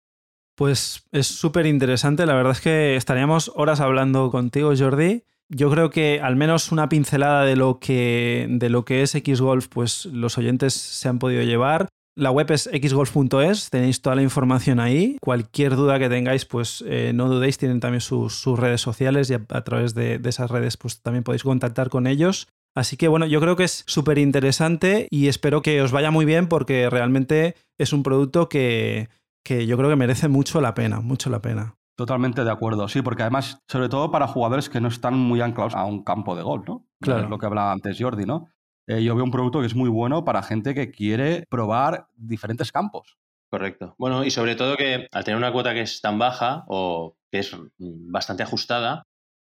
Pues 0.56 1.08
es 1.12 1.28
súper 1.28 1.66
interesante. 1.66 2.26
La 2.26 2.34
verdad 2.34 2.54
es 2.54 2.62
que 2.62 2.96
estaríamos 2.96 3.52
horas 3.56 3.80
hablando 3.80 4.32
contigo, 4.32 4.74
Jordi. 4.78 5.24
Yo 5.50 5.70
creo 5.70 5.90
que 5.90 6.22
al 6.22 6.36
menos 6.36 6.72
una 6.72 6.90
pincelada 6.90 7.44
de 7.46 7.56
lo 7.56 7.80
que, 7.80 8.48
de 8.50 8.70
lo 8.70 8.86
que 8.86 9.04
es 9.04 9.12
Xgolf, 9.12 9.68
pues 9.68 10.06
los 10.06 10.38
oyentes 10.38 10.74
se 10.74 11.08
han 11.08 11.20
podido 11.20 11.44
llevar. 11.44 11.90
La 12.16 12.30
web 12.30 12.52
es 12.52 12.70
xgolf.es, 12.72 13.72
tenéis 13.72 14.02
toda 14.02 14.16
la 14.16 14.22
información 14.22 14.80
ahí. 14.80 15.18
Cualquier 15.20 15.76
duda 15.76 15.98
que 15.98 16.10
tengáis, 16.10 16.46
pues 16.46 16.84
eh, 16.88 17.12
no 17.14 17.28
dudéis, 17.28 17.58
tienen 17.58 17.80
también 17.80 18.02
sus, 18.02 18.46
redes 18.56 18.82
sociales 18.82 19.32
y 19.32 19.34
a, 19.34 19.64
través 19.64 19.96
de, 19.96 20.22
esas 20.24 20.52
redes 20.52 20.78
pues 20.78 21.02
también 21.02 21.24
podéis 21.24 21.44
contactar 21.44 21.90
con 21.90 22.06
ellos. 22.06 22.48
Así 22.76 22.98
que 22.98 23.08
bueno, 23.08 23.26
yo 23.26 23.40
creo 23.40 23.56
que 23.56 23.64
es 23.64 23.84
súper 23.88 24.20
interesante 24.20 25.08
y 25.10 25.28
espero 25.28 25.62
que 25.64 25.82
os 25.82 25.92
vaya 25.92 26.12
muy 26.12 26.26
bien 26.26 26.48
porque 26.48 26.90
realmente 26.90 27.56
es 27.80 27.94
un 27.94 28.04
producto 28.04 28.48
que, 28.48 29.10
que 29.44 29.66
yo 29.66 29.78
creo 29.78 29.90
que 29.90 29.96
merece 29.96 30.28
mucho 30.28 30.62
la 30.62 30.76
pena, 30.76 31.00
mucho 31.00 31.32
la 31.32 31.42
pena. 31.42 31.76
Totalmente 31.96 32.44
de 32.44 32.52
acuerdo, 32.52 32.88
sí, 32.88 33.02
porque 33.02 33.22
además, 33.24 33.60
sobre 33.68 33.90
todo 33.90 34.12
para 34.12 34.28
jugadores 34.28 34.70
que 34.70 34.82
no 34.82 34.88
están 34.88 35.16
muy 35.16 35.42
anclados 35.42 35.76
a 35.76 35.86
un 35.86 36.04
campo 36.04 36.36
de 36.36 36.42
golf, 36.42 36.68
¿no? 36.68 36.88
Claro. 37.00 37.24
Es 37.24 37.30
lo 37.30 37.38
que 37.38 37.46
hablaba 37.46 37.72
antes 37.72 37.98
Jordi, 38.00 38.26
¿no? 38.26 38.50
Eh, 38.88 39.04
yo 39.04 39.16
veo 39.16 39.24
un 39.24 39.32
producto 39.32 39.62
que 39.62 39.68
es 39.68 39.76
muy 39.76 39.90
bueno 39.90 40.26
para 40.26 40.44
gente 40.44 40.74
que 40.74 40.92
quiere 40.92 41.46
probar 41.50 42.08
diferentes 42.16 42.72
campos. 42.72 43.18
Correcto. 43.50 43.96
Bueno, 43.98 44.26
y 44.26 44.32
sobre 44.32 44.56
todo 44.56 44.76
que 44.76 45.08
al 45.12 45.24
tener 45.24 45.38
una 45.38 45.52
cuota 45.52 45.74
que 45.74 45.82
es 45.82 46.02
tan 46.02 46.18
baja 46.18 46.64
o 46.68 47.16
que 47.32 47.40
es 47.40 47.56
bastante 47.78 48.44
ajustada, 48.44 49.04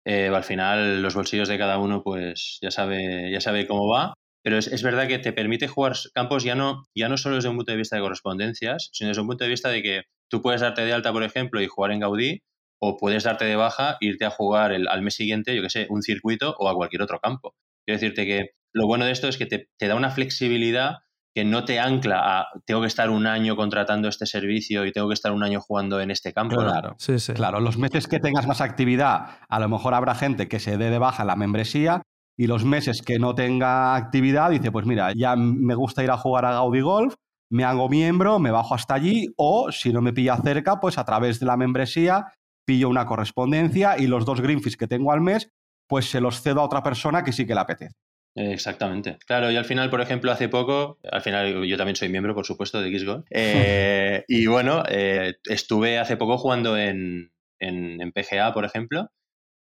eh, 0.04 0.28
al 0.28 0.44
final 0.44 1.02
los 1.02 1.14
bolsillos 1.14 1.48
de 1.48 1.58
cada 1.58 1.78
uno 1.78 2.02
pues 2.02 2.58
ya 2.60 2.70
sabe, 2.70 3.30
ya 3.30 3.40
sabe 3.40 3.66
cómo 3.66 3.88
va. 3.88 4.14
Pero 4.44 4.58
es, 4.58 4.82
verdad 4.82 5.06
que 5.06 5.20
te 5.20 5.32
permite 5.32 5.68
jugar 5.68 5.92
campos 6.14 6.42
ya 6.42 6.56
no, 6.56 6.84
ya 6.96 7.08
no 7.08 7.16
solo 7.16 7.36
desde 7.36 7.48
un 7.48 7.56
punto 7.56 7.70
de 7.70 7.78
vista 7.78 7.94
de 7.94 8.02
correspondencias, 8.02 8.90
sino 8.92 9.08
desde 9.08 9.20
un 9.20 9.28
punto 9.28 9.44
de 9.44 9.50
vista 9.50 9.68
de 9.68 9.82
que 9.82 10.02
tú 10.28 10.42
puedes 10.42 10.60
darte 10.60 10.84
de 10.84 10.92
alta, 10.92 11.12
por 11.12 11.22
ejemplo, 11.22 11.62
y 11.62 11.68
jugar 11.68 11.92
en 11.92 12.00
Gaudí, 12.00 12.42
o 12.80 12.96
puedes 12.96 13.22
darte 13.22 13.44
de 13.44 13.54
baja 13.54 13.98
e 14.00 14.06
irte 14.06 14.24
a 14.24 14.30
jugar 14.30 14.72
el, 14.72 14.88
al 14.88 15.02
mes 15.02 15.14
siguiente, 15.14 15.54
yo 15.54 15.62
qué 15.62 15.70
sé, 15.70 15.86
un 15.90 16.02
circuito 16.02 16.56
o 16.58 16.68
a 16.68 16.74
cualquier 16.74 17.02
otro 17.02 17.20
campo. 17.20 17.54
Quiero 17.84 18.00
decirte 18.00 18.26
que 18.26 18.50
lo 18.72 18.86
bueno 18.86 19.04
de 19.04 19.12
esto 19.12 19.28
es 19.28 19.36
que 19.36 19.46
te, 19.46 19.68
da 19.80 19.94
una 19.94 20.10
flexibilidad 20.10 20.98
que 21.34 21.44
no 21.44 21.64
te 21.64 21.80
ancla 21.80 22.40
a 22.40 22.46
tengo 22.66 22.82
que 22.82 22.86
estar 22.86 23.08
un 23.08 23.26
año 23.26 23.56
contratando 23.56 24.08
este 24.08 24.26
servicio 24.26 24.84
y 24.84 24.92
tengo 24.92 25.08
que 25.08 25.14
estar 25.14 25.32
un 25.32 25.42
año 25.42 25.60
jugando 25.60 26.00
en 26.00 26.10
este 26.10 26.32
campo. 26.32 26.56
Claro, 26.56 26.94
sí, 26.98 27.18
sí. 27.18 27.32
claro, 27.32 27.60
los 27.60 27.78
meses 27.78 28.06
que 28.06 28.20
tengas 28.20 28.46
más 28.46 28.60
actividad, 28.60 29.38
a 29.48 29.58
lo 29.58 29.68
mejor 29.68 29.94
habrá 29.94 30.14
gente 30.14 30.48
que 30.48 30.60
se 30.60 30.76
dé 30.76 30.90
de 30.90 30.98
baja 30.98 31.24
la 31.24 31.36
membresía 31.36 32.02
y 32.36 32.46
los 32.46 32.64
meses 32.64 33.02
que 33.02 33.18
no 33.18 33.34
tenga 33.34 33.94
actividad 33.94 34.50
dice, 34.50 34.70
pues 34.70 34.86
mira, 34.86 35.12
ya 35.14 35.36
me 35.36 35.74
gusta 35.74 36.04
ir 36.04 36.10
a 36.10 36.18
jugar 36.18 36.44
a 36.44 36.52
Gaudi 36.52 36.80
Golf, 36.80 37.14
me 37.50 37.64
hago 37.64 37.88
miembro, 37.88 38.38
me 38.38 38.50
bajo 38.50 38.74
hasta 38.74 38.94
allí 38.94 39.26
o 39.36 39.70
si 39.72 39.92
no 39.92 40.00
me 40.02 40.12
pilla 40.12 40.36
cerca, 40.38 40.80
pues 40.80 40.98
a 40.98 41.04
través 41.04 41.40
de 41.40 41.46
la 41.46 41.56
membresía 41.56 42.26
pillo 42.66 42.88
una 42.88 43.06
correspondencia 43.06 43.98
y 43.98 44.06
los 44.06 44.24
dos 44.24 44.40
greenfish 44.40 44.76
que 44.76 44.86
tengo 44.86 45.12
al 45.12 45.20
mes, 45.20 45.50
pues 45.88 46.10
se 46.10 46.20
los 46.20 46.40
cedo 46.40 46.60
a 46.60 46.64
otra 46.64 46.82
persona 46.82 47.22
que 47.22 47.32
sí 47.32 47.46
que 47.46 47.54
le 47.54 47.60
apetece. 47.60 47.94
Exactamente. 48.34 49.18
Claro, 49.26 49.50
y 49.50 49.56
al 49.56 49.64
final, 49.64 49.90
por 49.90 50.00
ejemplo, 50.00 50.32
hace 50.32 50.48
poco, 50.48 50.98
al 51.10 51.20
final 51.20 51.64
yo 51.64 51.76
también 51.76 51.96
soy 51.96 52.08
miembro, 52.08 52.34
por 52.34 52.46
supuesto, 52.46 52.80
de 52.80 52.98
Xgol. 52.98 53.24
Eh, 53.30 54.24
y 54.28 54.46
bueno, 54.46 54.82
eh, 54.88 55.34
estuve 55.44 55.98
hace 55.98 56.16
poco 56.16 56.38
jugando 56.38 56.76
en, 56.76 57.32
en, 57.58 58.12
PGA, 58.12 58.52
por 58.54 58.64
ejemplo, 58.64 59.10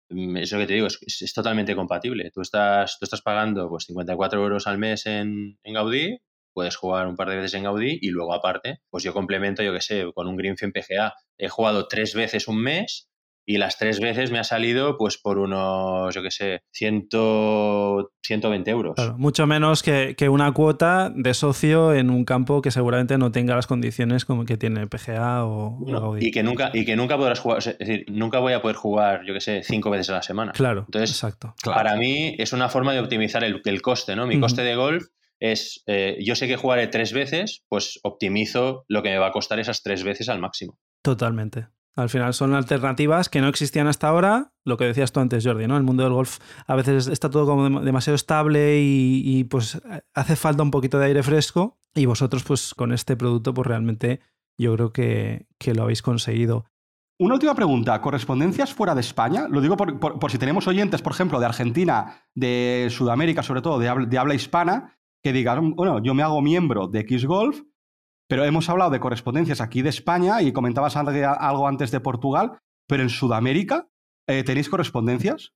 mm, 0.10 0.38
eso 0.38 0.58
que 0.58 0.68
te 0.68 0.74
digo, 0.74 0.88
es, 0.88 1.00
es, 1.22 1.34
totalmente 1.34 1.76
compatible. 1.76 2.32
Tú 2.32 2.42
estás, 2.42 2.98
tú 3.00 3.06
estás 3.06 3.22
pagando 3.22 3.70
pues 3.70 3.86
54 3.86 4.42
euros 4.42 4.68
al 4.68 4.80
mes 4.80 5.06
en, 5.06 5.60
en 5.64 5.74
Gaudí, 5.74 6.18
puedes 6.54 6.76
jugar 6.76 7.08
un 7.08 7.16
par 7.16 7.30
de 7.30 7.36
veces 7.36 7.54
en 7.54 7.64
Gaudí 7.64 8.00
y 8.02 8.10
luego 8.10 8.34
aparte, 8.34 8.80
pues 8.90 9.04
yo 9.04 9.14
complemento, 9.14 9.62
yo 9.62 9.74
qué 9.74 9.82
sé, 9.82 10.06
con 10.14 10.28
un 10.28 10.38
Greenfield 10.38 10.74
PGA. 10.74 11.14
He 11.38 11.50
jugado 11.50 11.88
tres 11.88 12.16
veces 12.16 12.48
un 12.48 12.64
mes 12.64 13.10
y 13.46 13.58
las 13.58 13.78
tres 13.78 14.00
veces 14.00 14.32
me 14.32 14.40
ha 14.40 14.44
salido 14.44 14.98
pues 14.98 15.18
por 15.18 15.38
unos, 15.38 16.14
yo 16.14 16.22
qué 16.24 16.32
sé, 16.32 16.64
100, 16.72 17.10
120 18.22 18.72
euros. 18.72 18.96
mucho 19.18 19.46
menos 19.46 19.84
que, 19.84 20.16
una 20.30 20.52
cuota 20.54 21.12
de 21.16 21.34
socio 21.34 21.94
en 21.94 22.10
un 22.10 22.26
campo 22.26 22.62
que 22.62 22.72
seguramente 22.72 23.18
no 23.18 23.32
tenga 23.32 23.56
las 23.56 23.68
condiciones 23.68 24.26
como 24.26 24.46
que 24.46 24.58
tiene 24.58 24.88
PGA 24.88 25.46
o, 25.46 25.78
Gaudí. 25.86 26.28
Y 26.28 26.32
que, 26.32 26.44
nunca, 26.44 26.72
y 26.74 26.86
que 26.86 26.96
nunca 26.96 27.18
podrás 27.18 27.40
jugar, 27.40 27.60
es 27.60 27.78
decir, 27.78 28.06
nunca 28.10 28.40
voy 28.40 28.54
a 28.54 28.62
poder 28.62 28.76
jugar, 28.76 29.24
yo 29.26 29.34
qué 29.34 29.42
sé, 29.42 29.62
cinco 29.64 29.90
veces 29.92 30.10
a 30.10 30.14
la 30.14 30.24
semana. 30.24 30.52
Claro, 30.54 30.84
Entonces, 30.88 31.12
exacto. 31.12 31.54
Para 31.64 31.96
mí 31.96 32.36
es 32.40 32.54
una 32.54 32.70
forma 32.70 32.94
de 32.94 33.00
optimizar 33.00 33.44
el, 33.44 33.62
el 33.64 33.82
coste, 33.82 34.16
¿no? 34.16 34.26
Mi 34.26 34.40
coste 34.40 34.64
de 34.64 34.76
golf 34.76 35.06
es, 35.40 35.84
eh, 35.88 36.18
yo 36.22 36.36
sé 36.36 36.48
que 36.48 36.56
jugaré 36.56 36.88
tres 36.88 37.14
veces, 37.14 37.64
pues 37.70 38.00
optimizo 38.04 38.86
lo 38.88 39.04
que 39.04 39.10
me 39.10 39.18
va 39.18 39.28
a 39.28 39.32
costar 39.32 39.60
esas 39.60 39.84
tres 39.84 40.04
veces 40.04 40.30
al 40.30 40.40
máximo. 40.40 40.80
Totalmente. 41.02 41.68
Al 41.96 42.10
final 42.10 42.34
son 42.34 42.54
alternativas 42.54 43.30
que 43.30 43.40
no 43.40 43.48
existían 43.48 43.88
hasta 43.88 44.10
ahora, 44.10 44.52
lo 44.66 44.76
que 44.76 44.84
decías 44.84 45.14
tú 45.14 45.22
antes, 45.22 45.46
Jordi, 45.46 45.66
¿no? 45.66 45.78
El 45.78 45.84
mundo 45.84 46.04
del 46.04 46.12
golf 46.12 46.40
a 46.68 46.76
veces 46.76 47.08
está 47.08 47.30
todo 47.30 47.46
como 47.46 47.80
demasiado 47.82 48.16
estable 48.16 48.80
y, 48.82 49.46
pues 49.46 49.82
hace 50.14 50.36
falta 50.36 50.62
un 50.62 50.72
poquito 50.72 51.00
de 51.00 51.06
aire 51.06 51.24
fresco 51.24 51.78
y 51.94 52.06
vosotros 52.06 52.44
pues 52.44 52.74
con 52.74 52.92
este 52.92 53.16
producto 53.16 53.54
pues 53.54 53.66
realmente 53.66 54.20
yo 54.58 54.74
creo 54.76 54.92
que, 54.92 55.48
lo 55.74 55.84
habéis 55.84 56.02
conseguido. 56.02 56.66
Una 57.18 57.36
última 57.36 57.56
pregunta, 57.56 58.02
¿correspondencias 58.02 58.74
fuera 58.74 58.94
de 58.94 59.00
España? 59.00 59.48
Lo 59.50 59.62
digo 59.62 59.78
por, 59.78 60.32
si 60.32 60.38
tenemos 60.38 60.68
oyentes, 60.68 61.02
por 61.02 61.14
ejemplo, 61.14 61.40
de 61.40 61.46
Argentina, 61.46 62.24
de 62.34 62.90
Sudamérica 62.92 63.42
sobre 63.42 63.62
todo, 63.62 63.80
de 63.80 64.06
de 64.06 64.18
habla 64.18 64.36
hispana, 64.36 64.98
que 65.24 65.32
digan, 65.32 65.76
bueno, 65.76 66.04
yo 66.04 66.14
me 66.14 66.24
hago 66.24 66.42
miembro 66.42 66.88
de 66.88 67.00
X 67.00 67.26
Golf 67.26 67.62
pero 68.28 68.46
hemos 68.46 68.70
hablado 68.70 68.92
de 68.92 69.00
correspondencias 69.00 69.62
aquí 69.62 69.82
de 69.82 69.90
España 69.90 70.42
y 70.42 70.52
comentabas 70.52 70.96
algo 70.96 71.68
antes 71.68 71.92
de 71.92 72.00
Portugal, 72.00 72.58
pero 72.88 73.04
en 73.04 73.10
Sudamérica, 73.10 73.88
eh, 74.28 74.44
¿tenéis 74.44 74.70
correspondencias? 74.70 75.54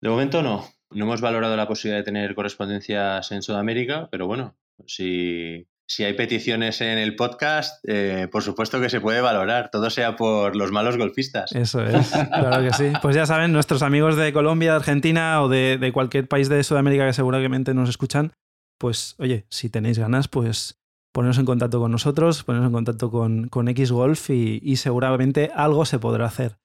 De 0.00 0.08
momento 0.08 0.42
no. 0.42 0.66
No 0.92 1.04
hemos 1.04 1.20
valorado 1.20 1.56
la 1.56 1.68
posibilidad 1.68 2.00
de 2.00 2.04
tener 2.04 2.34
correspondencias 2.34 3.30
en 3.30 3.42
Sudamérica, 3.42 4.08
pero 4.10 4.26
bueno, 4.26 4.56
si, 4.86 5.68
si 5.86 6.02
hay 6.02 6.14
peticiones 6.14 6.80
en 6.80 6.98
el 6.98 7.14
podcast, 7.14 7.78
eh, 7.86 8.26
por 8.30 8.42
supuesto 8.42 8.80
que 8.80 8.90
se 8.90 9.00
puede 9.00 9.20
valorar, 9.20 9.70
todo 9.70 9.88
sea 9.88 10.16
por 10.16 10.56
los 10.56 10.72
malos 10.72 10.96
golfistas. 10.96 11.52
Eso 11.52 11.84
es, 11.84 12.10
claro 12.32 12.62
que 12.62 12.72
sí. 12.72 12.92
Pues 13.00 13.14
ya 13.14 13.24
saben, 13.24 13.52
nuestros 13.52 13.82
amigos 13.82 14.16
de 14.16 14.32
Colombia, 14.32 14.72
de 14.72 14.76
Argentina 14.76 15.42
o 15.42 15.48
de, 15.48 15.78
de 15.78 15.92
cualquier 15.92 16.26
país 16.26 16.48
de 16.48 16.64
Sudamérica 16.64 17.06
que 17.06 17.12
seguramente 17.12 17.72
nos 17.72 17.88
escuchan, 17.88 18.32
pues 18.78 19.14
oye, 19.18 19.46
si 19.48 19.70
tenéis 19.70 19.98
ganas, 19.98 20.26
pues 20.26 20.79
poneros 21.12 21.38
en 21.38 21.46
contacto 21.46 21.80
con 21.80 21.90
nosotros, 21.90 22.44
poneros 22.44 22.66
en 22.66 22.72
contacto 22.72 23.10
con, 23.10 23.48
con 23.48 23.66
Xgolf 23.66 24.30
y, 24.30 24.60
y 24.62 24.76
seguramente 24.76 25.50
algo 25.54 25.84
se 25.84 25.98
podrá 25.98 26.26
hacer. 26.26 26.58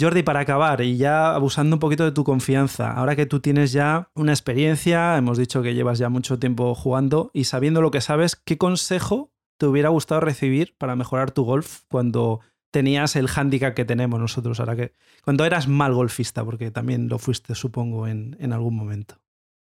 Jordi, 0.00 0.22
para 0.22 0.40
acabar 0.40 0.80
y 0.80 0.96
ya 0.96 1.34
abusando 1.34 1.76
un 1.76 1.80
poquito 1.80 2.04
de 2.04 2.12
tu 2.12 2.24
confianza, 2.24 2.92
ahora 2.92 3.14
que 3.14 3.26
tú 3.26 3.40
tienes 3.40 3.72
ya 3.72 4.10
una 4.14 4.32
experiencia, 4.32 5.18
hemos 5.18 5.36
dicho 5.36 5.62
que 5.62 5.74
llevas 5.74 5.98
ya 5.98 6.08
mucho 6.08 6.38
tiempo 6.38 6.74
jugando 6.74 7.30
y 7.34 7.44
sabiendo 7.44 7.82
lo 7.82 7.90
que 7.90 8.00
sabes, 8.00 8.34
¿qué 8.34 8.56
consejo 8.56 9.32
te 9.58 9.66
hubiera 9.66 9.90
gustado 9.90 10.22
recibir 10.22 10.74
para 10.78 10.96
mejorar 10.96 11.30
tu 11.30 11.44
golf 11.44 11.82
cuando 11.88 12.40
tenías 12.70 13.16
el 13.16 13.28
hándicap 13.28 13.74
que 13.74 13.84
tenemos 13.84 14.18
nosotros 14.18 14.58
ahora 14.60 14.76
que 14.76 14.92
cuando 15.22 15.44
eras 15.44 15.68
mal 15.68 15.92
golfista, 15.92 16.42
porque 16.42 16.70
también 16.70 17.08
lo 17.08 17.18
fuiste, 17.18 17.54
supongo, 17.54 18.08
en, 18.08 18.36
en 18.40 18.54
algún 18.54 18.74
momento? 18.74 19.21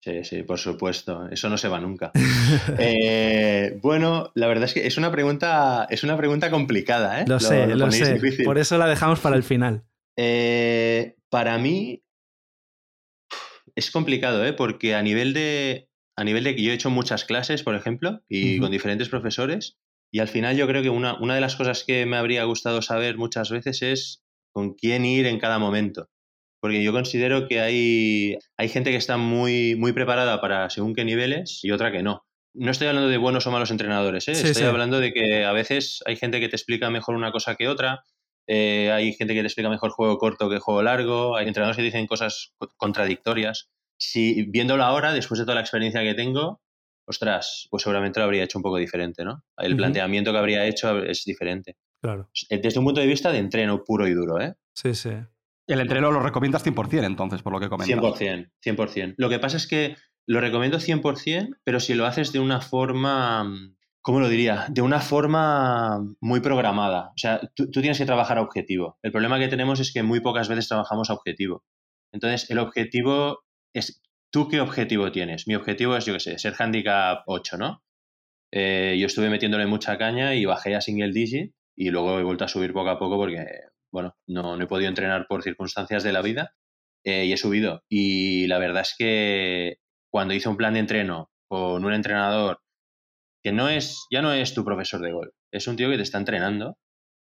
Sí, 0.00 0.22
sí, 0.24 0.42
por 0.42 0.58
supuesto. 0.58 1.28
Eso 1.28 1.48
no 1.48 1.58
se 1.58 1.68
va 1.68 1.80
nunca. 1.80 2.12
Eh, 2.78 3.78
bueno, 3.82 4.30
la 4.34 4.46
verdad 4.46 4.64
es 4.64 4.74
que 4.74 4.86
es 4.86 4.96
una 4.98 5.10
pregunta, 5.10 5.86
es 5.90 6.04
una 6.04 6.16
pregunta 6.16 6.50
complicada, 6.50 7.20
¿eh? 7.20 7.24
Lo, 7.26 7.40
sé, 7.40 7.66
lo, 7.66 7.90
sé. 7.90 8.20
Por 8.44 8.58
eso 8.58 8.78
la 8.78 8.86
dejamos 8.86 9.20
para 9.20 9.36
el 9.36 9.42
final. 9.42 9.84
Eh, 10.16 11.16
para 11.28 11.58
mí 11.58 12.02
es 13.74 13.90
complicado, 13.90 14.44
¿eh? 14.44 14.52
Porque 14.52 14.94
a 14.94 15.02
nivel 15.02 15.32
de. 15.32 15.88
A 16.16 16.24
nivel 16.24 16.44
de 16.44 16.56
que 16.56 16.62
yo 16.62 16.72
he 16.72 16.74
hecho 16.74 16.90
muchas 16.90 17.24
clases, 17.24 17.62
por 17.62 17.74
ejemplo, 17.74 18.22
y 18.28 18.58
con 18.58 18.72
diferentes 18.72 19.08
profesores, 19.08 19.78
y 20.10 20.18
al 20.18 20.28
final 20.28 20.56
yo 20.56 20.66
creo 20.66 20.82
que 20.82 20.90
una, 20.90 21.16
una 21.20 21.36
de 21.36 21.40
las 21.40 21.54
cosas 21.54 21.84
que 21.84 22.06
me 22.06 22.16
habría 22.16 22.42
gustado 22.44 22.82
saber 22.82 23.16
muchas 23.16 23.50
veces 23.50 23.82
es 23.82 24.24
con 24.52 24.74
quién 24.74 25.04
ir 25.04 25.26
en 25.26 25.38
cada 25.38 25.60
momento 25.60 26.08
porque 26.60 26.82
yo 26.82 26.92
considero 26.92 27.46
que 27.46 27.60
hay, 27.60 28.38
hay 28.56 28.68
gente 28.68 28.90
que 28.90 28.96
está 28.96 29.16
muy, 29.16 29.76
muy 29.76 29.92
preparada 29.92 30.40
para 30.40 30.70
según 30.70 30.94
qué 30.94 31.04
niveles 31.04 31.60
y 31.62 31.70
otra 31.70 31.92
que 31.92 32.02
no. 32.02 32.24
No 32.54 32.70
estoy 32.70 32.88
hablando 32.88 33.08
de 33.08 33.18
buenos 33.18 33.46
o 33.46 33.50
malos 33.50 33.70
entrenadores, 33.70 34.26
¿eh? 34.28 34.32
estoy 34.32 34.64
hablando 34.64 34.98
de 34.98 35.12
que 35.12 35.44
a 35.44 35.52
veces 35.52 36.00
hay 36.06 36.16
gente 36.16 36.40
que 36.40 36.48
te 36.48 36.56
explica 36.56 36.90
mejor 36.90 37.14
una 37.14 37.30
cosa 37.30 37.54
que 37.54 37.68
otra, 37.68 38.04
eh, 38.48 38.90
hay 38.90 39.12
gente 39.12 39.34
que 39.34 39.40
te 39.40 39.46
explica 39.46 39.68
mejor 39.68 39.90
juego 39.90 40.16
corto 40.18 40.48
que 40.48 40.58
juego 40.58 40.82
largo, 40.82 41.36
hay 41.36 41.46
entrenadores 41.46 41.76
que 41.76 41.82
dicen 41.82 42.06
cosas 42.06 42.54
contradictorias. 42.76 43.70
Si 43.98 44.44
viéndolo 44.48 44.84
ahora, 44.84 45.12
después 45.12 45.38
de 45.38 45.44
toda 45.44 45.56
la 45.56 45.60
experiencia 45.60 46.02
que 46.02 46.14
tengo, 46.14 46.62
ostras, 47.06 47.68
pues 47.70 47.82
seguramente 47.82 48.20
lo 48.20 48.24
habría 48.24 48.44
hecho 48.44 48.58
un 48.58 48.62
poco 48.62 48.78
diferente, 48.78 49.24
¿no? 49.24 49.44
El 49.56 49.76
planteamiento 49.76 50.32
que 50.32 50.38
habría 50.38 50.66
hecho 50.66 50.98
es 51.02 51.24
diferente. 51.24 51.76
Claro. 52.00 52.30
Desde 52.48 52.78
un 52.78 52.86
punto 52.86 53.00
de 53.00 53.06
vista 53.06 53.32
de 53.32 53.38
entreno 53.38 53.84
puro 53.84 54.06
y 54.06 54.14
duro, 54.14 54.40
¿eh? 54.40 54.54
Sí, 54.72 54.94
sí. 54.94 55.10
El 55.68 55.80
entreno 55.80 56.10
lo 56.10 56.20
recomiendas 56.20 56.66
100% 56.66 57.04
entonces, 57.04 57.42
por 57.42 57.52
lo 57.52 57.60
que 57.60 57.68
comentas. 57.68 57.96
100%, 57.96 58.50
100%. 58.64 59.14
Lo 59.18 59.28
que 59.28 59.38
pasa 59.38 59.58
es 59.58 59.66
que 59.66 59.96
lo 60.26 60.40
recomiendo 60.40 60.78
100%, 60.78 61.58
pero 61.62 61.78
si 61.78 61.94
lo 61.94 62.06
haces 62.06 62.32
de 62.32 62.40
una 62.40 62.62
forma, 62.62 63.50
¿cómo 64.00 64.18
lo 64.18 64.30
diría? 64.30 64.66
De 64.70 64.80
una 64.80 65.00
forma 65.00 66.00
muy 66.20 66.40
programada. 66.40 67.08
O 67.08 67.18
sea, 67.18 67.40
tú, 67.54 67.70
tienes 67.70 67.98
que 67.98 68.06
trabajar 68.06 68.38
a 68.38 68.42
objetivo. 68.42 68.98
El 69.02 69.12
problema 69.12 69.38
que 69.38 69.48
tenemos 69.48 69.78
es 69.78 69.92
que 69.92 70.02
muy 70.02 70.20
pocas 70.20 70.48
veces 70.48 70.68
trabajamos 70.68 71.10
a 71.10 71.14
objetivo. 71.14 71.64
Entonces, 72.12 72.50
el 72.50 72.58
objetivo 72.58 73.44
es, 73.74 74.02
¿tú 74.30 74.48
qué 74.48 74.62
objetivo 74.62 75.12
tienes? 75.12 75.46
Mi 75.46 75.54
objetivo 75.54 75.96
es, 75.96 76.06
yo 76.06 76.14
qué 76.14 76.20
sé, 76.20 76.38
ser 76.38 76.54
handicap 76.58 77.24
8, 77.26 77.58
¿no? 77.58 77.82
Eh, 78.50 78.96
yo 78.98 79.06
estuve 79.06 79.28
metiéndole 79.28 79.66
mucha 79.66 79.98
caña 79.98 80.34
y 80.34 80.46
bajé 80.46 80.74
a 80.74 80.80
single 80.80 81.12
digit 81.12 81.52
y 81.76 81.90
luego 81.90 82.18
he 82.18 82.22
vuelto 82.22 82.44
a 82.44 82.48
subir 82.48 82.72
poco 82.72 82.88
a 82.88 82.98
poco 82.98 83.18
porque 83.18 83.44
bueno, 83.92 84.16
no, 84.26 84.60
he 84.60 84.66
podido 84.66 84.88
entrenar 84.88 85.26
por 85.28 85.42
circunstancias 85.42 86.02
de 86.02 86.12
la 86.12 86.22
vida 86.22 86.54
eh, 87.04 87.24
y 87.26 87.32
he 87.32 87.36
subido. 87.36 87.82
Y 87.88 88.46
la 88.46 88.58
verdad 88.58 88.82
es 88.82 88.94
que 88.96 89.78
cuando 90.10 90.34
hice 90.34 90.48
un 90.48 90.56
plan 90.56 90.74
de 90.74 90.80
entreno 90.80 91.30
con 91.48 91.84
un 91.84 91.92
entrenador 91.92 92.60
que 93.42 93.52
no 93.52 93.68
es, 93.68 94.06
ya 94.10 94.22
no 94.22 94.32
es 94.32 94.54
tu 94.54 94.64
profesor 94.64 95.00
de 95.00 95.12
golf, 95.12 95.34
es 95.52 95.66
un 95.68 95.76
tío 95.76 95.90
que 95.90 95.96
te 95.96 96.02
está 96.02 96.18
entrenando 96.18 96.76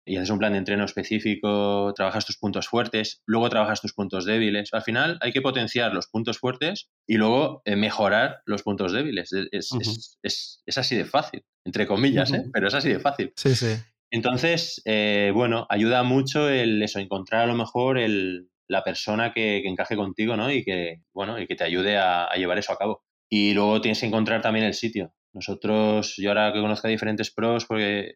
y 0.06 0.16
haces 0.16 0.30
un 0.30 0.38
plan 0.38 0.52
de 0.52 0.58
entreno 0.58 0.84
específico, 0.84 1.92
trabajas 1.94 2.24
tus 2.24 2.38
puntos 2.38 2.68
fuertes, 2.68 3.22
luego 3.26 3.50
trabajas 3.50 3.80
tus 3.80 3.92
puntos 3.92 4.24
débiles. 4.24 4.72
Al 4.72 4.82
final 4.82 5.18
hay 5.20 5.32
que 5.32 5.42
potenciar 5.42 5.92
los 5.92 6.06
puntos 6.06 6.38
fuertes 6.38 6.88
y 7.08 7.16
luego 7.16 7.60
eh, 7.64 7.74
mejorar 7.74 8.40
los 8.46 8.62
puntos 8.62 8.92
débiles. 8.92 9.30
Es, 9.50 10.62
así 10.76 10.96
de 10.96 11.04
fácil, 11.04 11.44
entre 11.64 11.88
comillas, 11.88 12.32
¿eh? 12.32 12.44
pero 12.52 12.68
es 12.68 12.74
así 12.74 12.88
de 12.88 13.00
fácil. 13.00 13.32
Sí, 13.36 13.56
sí. 13.56 13.74
Entonces, 14.10 14.82
eh, 14.84 15.32
bueno, 15.34 15.66
ayuda 15.68 16.02
mucho 16.02 16.48
el 16.48 16.82
eso, 16.82 16.98
encontrar 16.98 17.42
a 17.42 17.46
lo 17.46 17.54
mejor 17.54 17.98
el, 17.98 18.48
la 18.68 18.82
persona 18.82 19.32
que, 19.32 19.58
encaje 19.66 19.96
contigo, 19.96 20.36
¿no? 20.36 20.50
Y 20.50 20.64
que, 20.64 21.02
bueno, 21.12 21.38
y 21.38 21.46
que 21.46 21.56
te 21.56 21.64
ayude 21.64 21.98
a, 21.98 22.28
llevar 22.36 22.58
eso 22.58 22.72
a 22.72 22.78
cabo. 22.78 23.02
Y 23.28 23.54
luego 23.54 23.80
tienes 23.80 24.00
que 24.00 24.06
encontrar 24.06 24.42
también 24.42 24.64
el 24.64 24.74
sitio. 24.74 25.12
Nosotros, 25.32 26.14
yo 26.16 26.30
ahora 26.30 26.52
que 26.52 26.60
conozco 26.60 26.86
a 26.86 26.90
diferentes 26.90 27.30
pros, 27.30 27.66
porque 27.66 28.14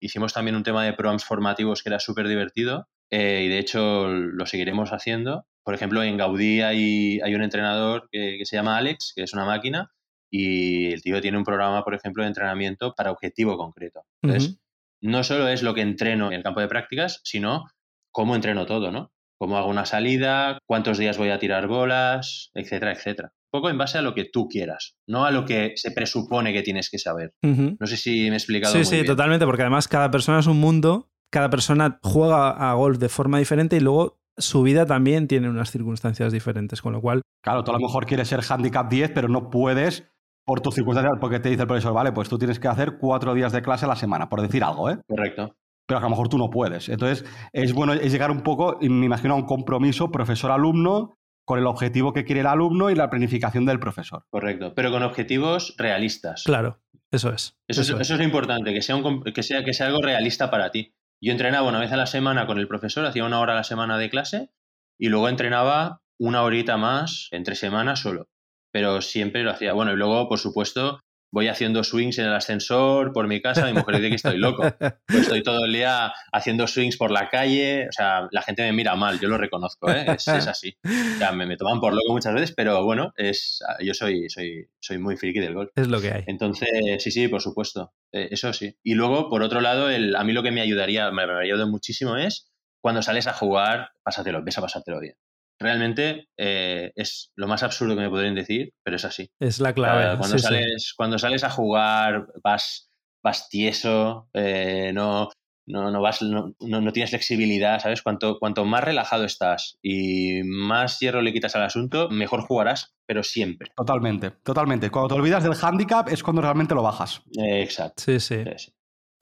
hicimos 0.00 0.32
también 0.32 0.56
un 0.56 0.62
tema 0.62 0.84
de 0.84 0.92
proams 0.92 1.24
formativos 1.24 1.82
que 1.82 1.88
era 1.88 1.98
súper 1.98 2.28
divertido 2.28 2.88
eh, 3.10 3.42
y 3.44 3.48
de 3.48 3.58
hecho 3.58 4.08
lo 4.08 4.46
seguiremos 4.46 4.90
haciendo. 4.90 5.46
Por 5.62 5.74
ejemplo, 5.74 6.02
en 6.02 6.16
Gaudí 6.16 6.60
hay, 6.60 7.20
hay 7.20 7.34
un 7.34 7.42
entrenador 7.42 8.08
que, 8.10 8.38
se 8.44 8.56
llama 8.56 8.76
Alex, 8.76 9.12
que 9.14 9.22
es 9.22 9.32
una 9.32 9.44
máquina, 9.44 9.90
y 10.30 10.92
el 10.92 11.02
tío 11.02 11.20
tiene 11.20 11.38
un 11.38 11.44
programa, 11.44 11.84
por 11.84 11.94
ejemplo, 11.94 12.22
de 12.22 12.28
entrenamiento 12.28 12.94
para 12.94 13.10
objetivo 13.10 13.56
concreto. 13.56 14.02
Entonces, 14.22 14.58
no 15.04 15.22
solo 15.22 15.48
es 15.48 15.62
lo 15.62 15.74
que 15.74 15.82
entreno 15.82 16.28
en 16.28 16.32
el 16.32 16.42
campo 16.42 16.60
de 16.60 16.68
prácticas, 16.68 17.20
sino 17.24 17.66
cómo 18.10 18.34
entreno 18.34 18.64
todo, 18.64 18.90
¿no? 18.90 19.12
Cómo 19.38 19.58
hago 19.58 19.68
una 19.68 19.84
salida, 19.84 20.58
cuántos 20.66 20.96
días 20.96 21.18
voy 21.18 21.28
a 21.28 21.38
tirar 21.38 21.66
bolas, 21.66 22.50
etcétera, 22.54 22.92
etcétera. 22.92 23.32
Un 23.52 23.60
poco 23.60 23.70
en 23.70 23.76
base 23.76 23.98
a 23.98 24.02
lo 24.02 24.14
que 24.14 24.24
tú 24.24 24.48
quieras, 24.48 24.96
no 25.06 25.26
a 25.26 25.30
lo 25.30 25.44
que 25.44 25.74
se 25.76 25.90
presupone 25.90 26.54
que 26.54 26.62
tienes 26.62 26.88
que 26.88 26.98
saber. 26.98 27.34
No 27.42 27.86
sé 27.86 27.98
si 27.98 28.28
me 28.28 28.36
he 28.36 28.38
explicado. 28.38 28.72
Sí, 28.72 28.78
muy 28.78 28.86
sí, 28.86 29.04
totalmente, 29.04 29.44
porque 29.44 29.62
además 29.62 29.88
cada 29.88 30.10
persona 30.10 30.38
es 30.38 30.46
un 30.46 30.58
mundo, 30.58 31.10
cada 31.30 31.50
persona 31.50 31.98
juega 32.02 32.50
a 32.50 32.72
golf 32.72 32.98
de 32.98 33.10
forma 33.10 33.38
diferente 33.38 33.76
y 33.76 33.80
luego 33.80 34.18
su 34.38 34.62
vida 34.62 34.86
también 34.86 35.28
tiene 35.28 35.50
unas 35.50 35.70
circunstancias 35.70 36.32
diferentes, 36.32 36.80
con 36.80 36.94
lo 36.94 37.02
cual... 37.02 37.20
Claro, 37.42 37.62
tú 37.62 37.72
a 37.72 37.74
lo 37.74 37.80
mejor 37.80 38.06
quieres 38.06 38.28
ser 38.28 38.40
handicap 38.48 38.88
10, 38.88 39.10
pero 39.10 39.28
no 39.28 39.50
puedes 39.50 40.13
por 40.44 40.60
tus 40.60 40.74
circunstancias, 40.74 41.16
porque 41.20 41.40
te 41.40 41.48
dice 41.48 41.62
el 41.62 41.68
profesor, 41.68 41.94
vale, 41.94 42.12
pues 42.12 42.28
tú 42.28 42.38
tienes 42.38 42.58
que 42.58 42.68
hacer 42.68 42.98
cuatro 42.98 43.34
días 43.34 43.52
de 43.52 43.62
clase 43.62 43.86
a 43.86 43.88
la 43.88 43.96
semana, 43.96 44.28
por 44.28 44.42
decir 44.42 44.62
algo, 44.62 44.90
¿eh? 44.90 44.98
Correcto. 45.08 45.56
pero 45.86 45.98
a 45.98 46.02
lo 46.02 46.10
mejor 46.10 46.28
tú 46.28 46.38
no 46.38 46.50
puedes. 46.50 46.88
Entonces, 46.88 47.24
es 47.52 47.72
bueno 47.72 47.92
es 47.92 48.12
llegar 48.12 48.30
un 48.30 48.42
poco, 48.42 48.78
me 48.80 49.06
imagino, 49.06 49.34
a 49.34 49.36
un 49.36 49.46
compromiso 49.46 50.10
profesor-alumno 50.10 51.16
con 51.44 51.58
el 51.58 51.66
objetivo 51.66 52.12
que 52.12 52.24
quiere 52.24 52.40
el 52.40 52.46
alumno 52.46 52.90
y 52.90 52.94
la 52.94 53.10
planificación 53.10 53.66
del 53.66 53.78
profesor. 53.78 54.24
Correcto, 54.30 54.72
pero 54.74 54.90
con 54.90 55.02
objetivos 55.02 55.74
realistas. 55.76 56.42
Claro, 56.44 56.80
eso 57.10 57.32
es. 57.32 57.56
Eso, 57.68 57.98
es, 57.98 58.10
lo 58.10 58.22
importante, 58.22 58.72
que 58.72 58.82
sea, 58.82 58.96
que, 59.34 59.42
sea, 59.42 59.62
que 59.62 59.74
sea 59.74 59.86
algo 59.86 60.00
realista 60.00 60.50
para 60.50 60.70
ti. 60.70 60.94
Yo 61.20 61.32
entrenaba 61.32 61.68
una 61.68 61.80
vez 61.80 61.92
a 61.92 61.96
la 61.96 62.06
semana 62.06 62.46
con 62.46 62.58
el 62.58 62.68
profesor, 62.68 63.04
hacía 63.06 63.24
una 63.24 63.40
hora 63.40 63.52
a 63.52 63.56
la 63.56 63.64
semana 63.64 63.98
de 63.98 64.10
clase 64.10 64.50
y 64.98 65.08
luego 65.08 65.28
entrenaba 65.28 66.02
una 66.18 66.42
horita 66.42 66.76
más 66.76 67.28
entre 67.30 67.54
semanas 67.54 68.00
solo. 68.00 68.28
Pero 68.74 69.00
siempre 69.00 69.44
lo 69.44 69.52
hacía. 69.52 69.72
Bueno, 69.72 69.92
y 69.92 69.96
luego, 69.96 70.28
por 70.28 70.40
supuesto, 70.40 70.98
voy 71.32 71.46
haciendo 71.46 71.84
swings 71.84 72.18
en 72.18 72.26
el 72.26 72.34
ascensor 72.34 73.12
por 73.12 73.28
mi 73.28 73.40
casa, 73.40 73.66
mi 73.66 73.72
mujer 73.72 73.98
dice 73.98 74.08
que 74.08 74.16
estoy 74.16 74.36
loco. 74.36 74.64
Pues 75.06 75.22
estoy 75.22 75.44
todo 75.44 75.64
el 75.64 75.72
día 75.72 76.12
haciendo 76.32 76.66
swings 76.66 76.96
por 76.96 77.12
la 77.12 77.28
calle, 77.28 77.86
o 77.88 77.92
sea, 77.92 78.26
la 78.32 78.42
gente 78.42 78.62
me 78.62 78.72
mira 78.72 78.96
mal, 78.96 79.20
yo 79.20 79.28
lo 79.28 79.38
reconozco, 79.38 79.88
¿eh? 79.92 80.06
es, 80.08 80.26
así. 80.28 80.76
O 80.84 81.18
sea, 81.18 81.30
me, 81.30 81.56
toman 81.56 81.80
por 81.80 81.92
loco 81.92 82.12
muchas 82.12 82.34
veces, 82.34 82.52
pero 82.56 82.82
bueno, 82.82 83.12
es, 83.16 83.62
yo 83.78 83.94
soy, 83.94 84.28
soy, 84.28 84.66
soy 84.80 84.98
muy 84.98 85.16
friki 85.16 85.38
del 85.38 85.54
golf. 85.54 85.70
Es 85.76 85.86
lo 85.86 86.00
que 86.00 86.12
hay. 86.12 86.24
Entonces, 86.26 87.00
sí, 87.00 87.12
sí, 87.12 87.28
por 87.28 87.42
supuesto, 87.42 87.92
eh, 88.10 88.26
eso 88.32 88.52
sí. 88.52 88.76
Y 88.82 88.94
luego, 88.94 89.30
por 89.30 89.44
otro 89.44 89.60
lado, 89.60 89.88
el, 89.88 90.16
a 90.16 90.24
mí 90.24 90.32
lo 90.32 90.42
que 90.42 90.50
me 90.50 90.62
ayudaría, 90.62 91.12
me, 91.12 91.28
me 91.28 91.44
ayudado 91.44 91.68
muchísimo 91.68 92.16
es 92.16 92.50
cuando 92.80 93.02
sales 93.02 93.28
a 93.28 93.34
jugar, 93.34 93.90
pásatelo, 94.02 94.42
ves 94.42 94.58
a 94.58 94.62
pasártelo 94.62 94.98
bien 94.98 95.14
realmente 95.58 96.28
eh, 96.38 96.92
es 96.94 97.32
lo 97.36 97.46
más 97.46 97.62
absurdo 97.62 97.94
que 97.94 98.02
me 98.02 98.10
podrían 98.10 98.34
decir, 98.34 98.72
pero 98.82 98.96
es 98.96 99.04
así. 99.04 99.30
Es 99.40 99.60
la 99.60 99.72
clave. 99.72 100.18
cuando, 100.18 100.38
sales, 100.38 100.94
cuando 100.96 101.18
sales 101.18 101.44
a 101.44 101.50
jugar, 101.50 102.26
vas, 102.42 102.90
vas 103.22 103.48
tieso, 103.48 104.28
eh, 104.34 104.92
no, 104.94 105.30
no, 105.66 105.90
no, 105.90 106.00
vas, 106.00 106.22
no, 106.22 106.54
no, 106.60 106.92
tienes 106.92 107.10
flexibilidad, 107.10 107.80
¿sabes? 107.80 108.02
Cuanto, 108.02 108.38
cuanto 108.38 108.64
más 108.64 108.84
relajado 108.84 109.24
estás 109.24 109.78
y 109.82 110.42
más 110.44 110.98
hierro 111.00 111.22
le 111.22 111.32
quitas 111.32 111.56
al 111.56 111.62
asunto, 111.62 112.08
mejor 112.10 112.42
jugarás, 112.42 112.94
pero 113.06 113.22
siempre. 113.22 113.70
Totalmente, 113.76 114.30
totalmente. 114.30 114.90
Cuando 114.90 115.08
te 115.08 115.20
olvidas 115.20 115.42
del 115.42 115.56
handicap 115.60 116.08
es 116.08 116.22
cuando 116.22 116.42
realmente 116.42 116.74
lo 116.74 116.82
bajas. 116.82 117.22
exacto. 117.36 118.02
sí. 118.02 118.20
sí. 118.20 118.44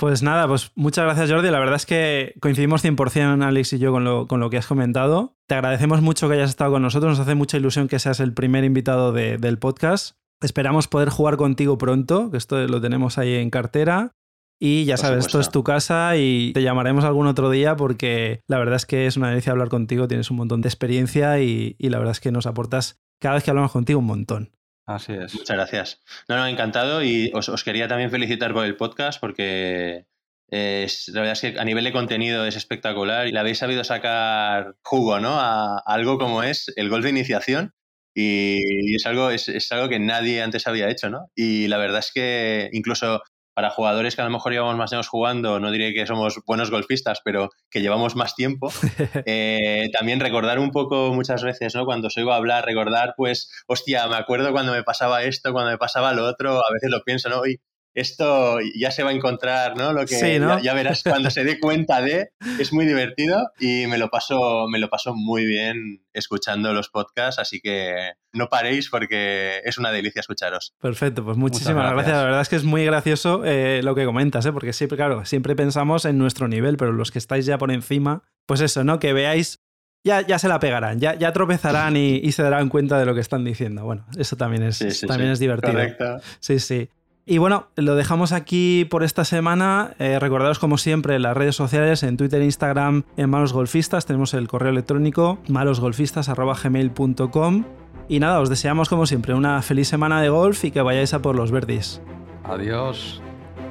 Pues 0.03 0.21
nada, 0.21 0.49
pues 0.49 0.73
muchas 0.75 1.05
gracias 1.05 1.31
Jordi. 1.31 1.49
La 1.49 1.61
verdad 1.61 1.77
es 1.77 1.87
que 1.87 2.35
coincidimos 2.41 2.85
100% 2.85 3.41
Alex 3.41 3.73
y 3.75 3.79
yo 3.79 3.93
con 3.93 4.03
lo, 4.03 4.27
con 4.27 4.41
lo, 4.41 4.51
que 4.51 4.57
has 4.57 4.67
comentado. 4.67 5.37
Te 5.47 5.55
agradecemos 5.55 6.03
mucho 6.03 6.27
que 6.27 6.35
hayas 6.35 6.51
estado 6.51 6.73
con 6.73 6.83
nosotros. 6.83 7.13
Nos 7.13 7.21
hace 7.21 7.37
mucha 7.37 7.57
ilusión 7.57 7.87
que 7.87 8.01
seas 8.01 8.19
el 8.19 8.35
primer 8.35 8.65
invitado 8.65 9.13
del 9.13 9.59
podcast. 9.61 10.17
Esperamos 10.41 10.89
poder 10.89 11.09
jugar 11.09 11.37
contigo 11.37 11.79
pronto, 11.79 12.33
que 12.33 12.37
esto 12.37 12.67
lo 12.67 12.81
tenemos 12.81 13.17
ahí 13.17 13.37
en 13.37 13.51
cartera. 13.51 14.17
Y 14.59 14.87
ya 14.87 14.97
sabes, 14.97 15.27
esto 15.27 15.39
es 15.39 15.51
tu 15.53 15.63
casa 15.63 16.17
y 16.17 16.51
te 16.53 16.65
llamaremos 16.65 17.05
algún 17.05 17.29
otro 17.29 17.49
día 17.49 17.77
porque 17.77 18.41
la 18.49 18.59
verdad 18.59 18.75
es 18.75 18.87
que 18.87 19.07
es 19.07 19.17
una 19.17 19.29
delicia 19.29 19.53
hablar 19.53 19.69
contigo, 19.69 20.09
tienes 20.09 20.33
un 20.33 20.37
montón 20.37 20.63
de 20.63 20.69
experiencia 20.69 21.41
y, 21.41 21.77
y 21.79 21.91
la 21.91 21.99
verdad 21.99 22.11
es 22.11 22.21
que 22.21 22.33
nos 22.33 22.47
aportas 22.47 23.01
cada 23.21 23.37
vez 23.37 23.45
que 23.45 23.51
hablamos 23.51 23.71
contigo 23.71 24.01
un 24.01 24.07
montón. 24.07 24.51
Así 24.95 25.13
es. 25.15 25.35
Muchas 25.35 25.57
gracias. 25.57 26.03
No, 26.29 26.37
no, 26.37 26.47
encantado 26.47 27.03
y 27.03 27.31
os, 27.35 27.65
quería 27.65 27.89
también 27.89 28.11
felicitar 28.11 28.53
por 28.53 28.65
el 28.65 28.77
podcast 28.77 29.21
porque 29.21 30.05
es, 30.49 31.09
la 31.09 31.21
verdad 31.23 31.33
es 31.33 31.41
que 31.41 31.59
a 31.59 31.65
nivel 31.65 31.85
de 31.85 31.93
contenido 31.93 32.45
es 32.47 32.57
espectacular 32.57 33.27
y 33.27 33.33
le 33.33 33.39
habéis 33.39 33.59
sabido 33.59 33.85
sacar 33.85 34.77
jugo, 34.83 35.19
¿no? 35.19 35.41
A, 35.41 35.79
algo 35.87 36.19
como 36.19 36.43
es 36.43 36.71
el 36.77 36.91
golf 36.91 37.05
de 37.05 37.11
iniciación 37.11 37.73
y, 38.15 38.95
es, 38.95 39.07
algo, 39.07 39.31
es, 39.31 39.49
es, 39.49 39.73
algo 39.73 39.89
que 39.89 39.99
nadie 39.99 40.43
antes 40.43 40.67
había 40.67 40.91
hecho, 40.91 41.09
¿no? 41.09 41.31
Y 41.35 41.69
la 41.69 41.79
verdad 41.79 42.01
es 42.01 42.13
que 42.13 42.69
incluso 42.73 43.23
para 43.55 43.71
jugadores 43.71 44.17
que 44.17 44.23
a 44.23 44.25
lo 44.25 44.31
mejor 44.31 44.53
llevamos 44.53 44.77
más 44.77 44.93
años 44.93 45.09
jugando, 45.09 45.61
no 45.61 45.71
diré 45.71 45.93
que 45.93 46.07
somos 46.07 46.41
buenos 46.47 46.71
golfistas, 46.71 47.21
pero 47.25 47.51
que 47.71 47.81
llevamos 47.81 48.17
más 48.17 48.35
tiempo, 48.35 48.71
eh, 49.27 49.89
también 49.93 50.21
recordar 50.21 50.59
un 50.59 50.71
poco 50.71 51.13
muchas 51.13 51.43
veces, 51.43 51.75
¿no? 51.75 51.85
Cuando 51.85 52.09
os 52.09 52.17
oigo 52.17 52.33
hablar, 52.33 52.65
recordar, 52.65 53.15
pues, 53.17 53.51
hostia, 53.67 54.07
me 54.09 54.17
acuerdo 54.17 54.53
cuando 54.53 54.73
me 54.73 54.83
pasaba 54.83 55.23
esto, 55.25 55.53
cuando 55.53 55.71
me 55.71 55.79
pasaba 55.79 56.13
lo 56.13 56.25
otro, 56.25 56.59
a 56.59 56.73
veces 56.73 56.91
lo 56.91 57.03
pienso, 57.03 57.29
¿no? 57.29 57.47
Y 57.47 57.61
esto 57.95 58.59
ya 58.75 58.91
se 58.91 59.03
va 59.03 59.11
a 59.11 59.13
encontrar, 59.13 59.77
¿no? 59.77 59.93
Lo 59.93 60.07
que 60.07 60.41
Ya, 60.63 60.75
verás 60.75 61.03
cuando 61.03 61.31
se 61.31 61.45
dé 61.45 61.59
cuenta 61.59 62.01
de, 62.01 62.31
es 62.59 62.73
muy 62.73 62.87
divertido 62.87 63.51
y 63.59 63.87
me 63.87 63.99
lo 63.99 64.09
paso, 64.09 64.67
me 64.69 64.79
lo 64.79 64.89
paso 64.89 65.15
muy 65.15 65.45
bien 65.45 66.03
escuchando 66.13 66.73
los 66.73 66.89
podcasts, 66.89 67.39
así 67.39 67.61
que 67.61 68.13
no 68.33 68.49
paréis 68.49 68.89
porque 68.89 69.61
es 69.65 69.79
una 69.79 69.93
delicia 69.93 70.21
escucharos. 70.21 70.75
Perfecto, 70.81 71.25
pues 71.25 71.37
muchísimas 71.37 71.93
gracias. 71.93 72.17
La 72.17 72.25
verdad 72.25 72.41
es 72.41 72.49
que 72.49 72.57
es 72.57 72.65
muy 72.65 72.85
gracioso 72.85 73.43
eh, 73.45 73.81
lo 73.83 73.95
que 73.95 74.05
comentas, 74.05 74.47
¿eh? 74.47 74.53
porque 74.53 74.73
siempre, 74.73 74.97
claro, 74.97 75.25
siempre 75.25 75.55
pensamos 75.55 76.05
en 76.05 76.19
nuestro 76.19 76.49
nivel, 76.49 76.77
pero 76.77 76.93
los 76.93 77.11
que 77.11 77.19
estáis 77.19 77.47
ya 77.47 77.59
por 77.59 77.71
encima, 77.71 78.23
pues 78.47 78.61
eso, 78.61 78.85
¿no? 78.85 78.99
Que 78.99 79.13
veáis 79.13 79.61
ya, 80.05 80.21
ya, 80.27 80.39
se 80.39 80.49
la 80.49 80.59
pegarán, 80.59 80.99
ya, 80.99 81.15
ya 81.15 81.33
tropezarán 81.33 81.97
y, 81.97 82.33
se 82.33 82.43
darán 82.43 82.69
cuenta 82.69 82.99
de 82.99 83.07
lo 83.07 83.15
que 83.15 83.21
están 83.21 83.45
diciendo. 83.45 83.85
Bueno, 83.85 84.05
eso 84.17 84.37
también 84.37 84.65
es, 84.65 85.05
también 85.07 85.31
es 85.31 85.39
divertido. 85.39 85.75
Correcto. 85.75 86.17
Sí, 86.41 86.59
sí. 86.59 86.89
Y 87.25 87.39
bueno, 87.39 87.69
lo 87.77 87.95
dejamos 87.95 88.33
aquí 88.33 88.85
por 88.85 89.05
esta 89.05 89.25
semana. 89.25 89.95
Eh, 89.99 90.19
recordaros 90.19 90.59
como 90.59 90.77
siempre 90.77 91.21
las 91.21 91.37
redes 91.37 91.55
sociales, 91.55 92.03
en 92.03 92.17
Twitter 92.17 92.43
e 92.43 92.47
Instagram, 92.47 93.05
en 93.17 93.31
Malos 93.31 93.53
Golfistas. 93.53 94.07
Tenemos 94.07 94.35
el 94.35 94.49
correo 94.49 94.71
electrónico 94.71 95.39
malosgolfistas.gmail.com. 95.49 97.65
Y 98.09 98.19
nada, 98.19 98.41
os 98.41 98.49
deseamos 98.49 98.89
como 98.89 99.07
siempre 99.07 99.35
una 99.35 99.63
feliz 99.63 99.87
semana 99.87 100.21
de 100.21 100.31
golf 100.31 100.65
y 100.65 100.73
que 100.73 100.83
vayáis 100.83 101.15
a 101.15 101.23
por 101.23 101.37
los 101.37 101.53
verdes. 101.53 102.03
Adiós. 102.45 103.23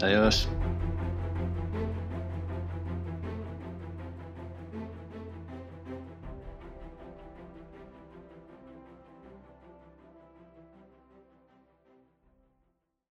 Adiós. 0.01 0.47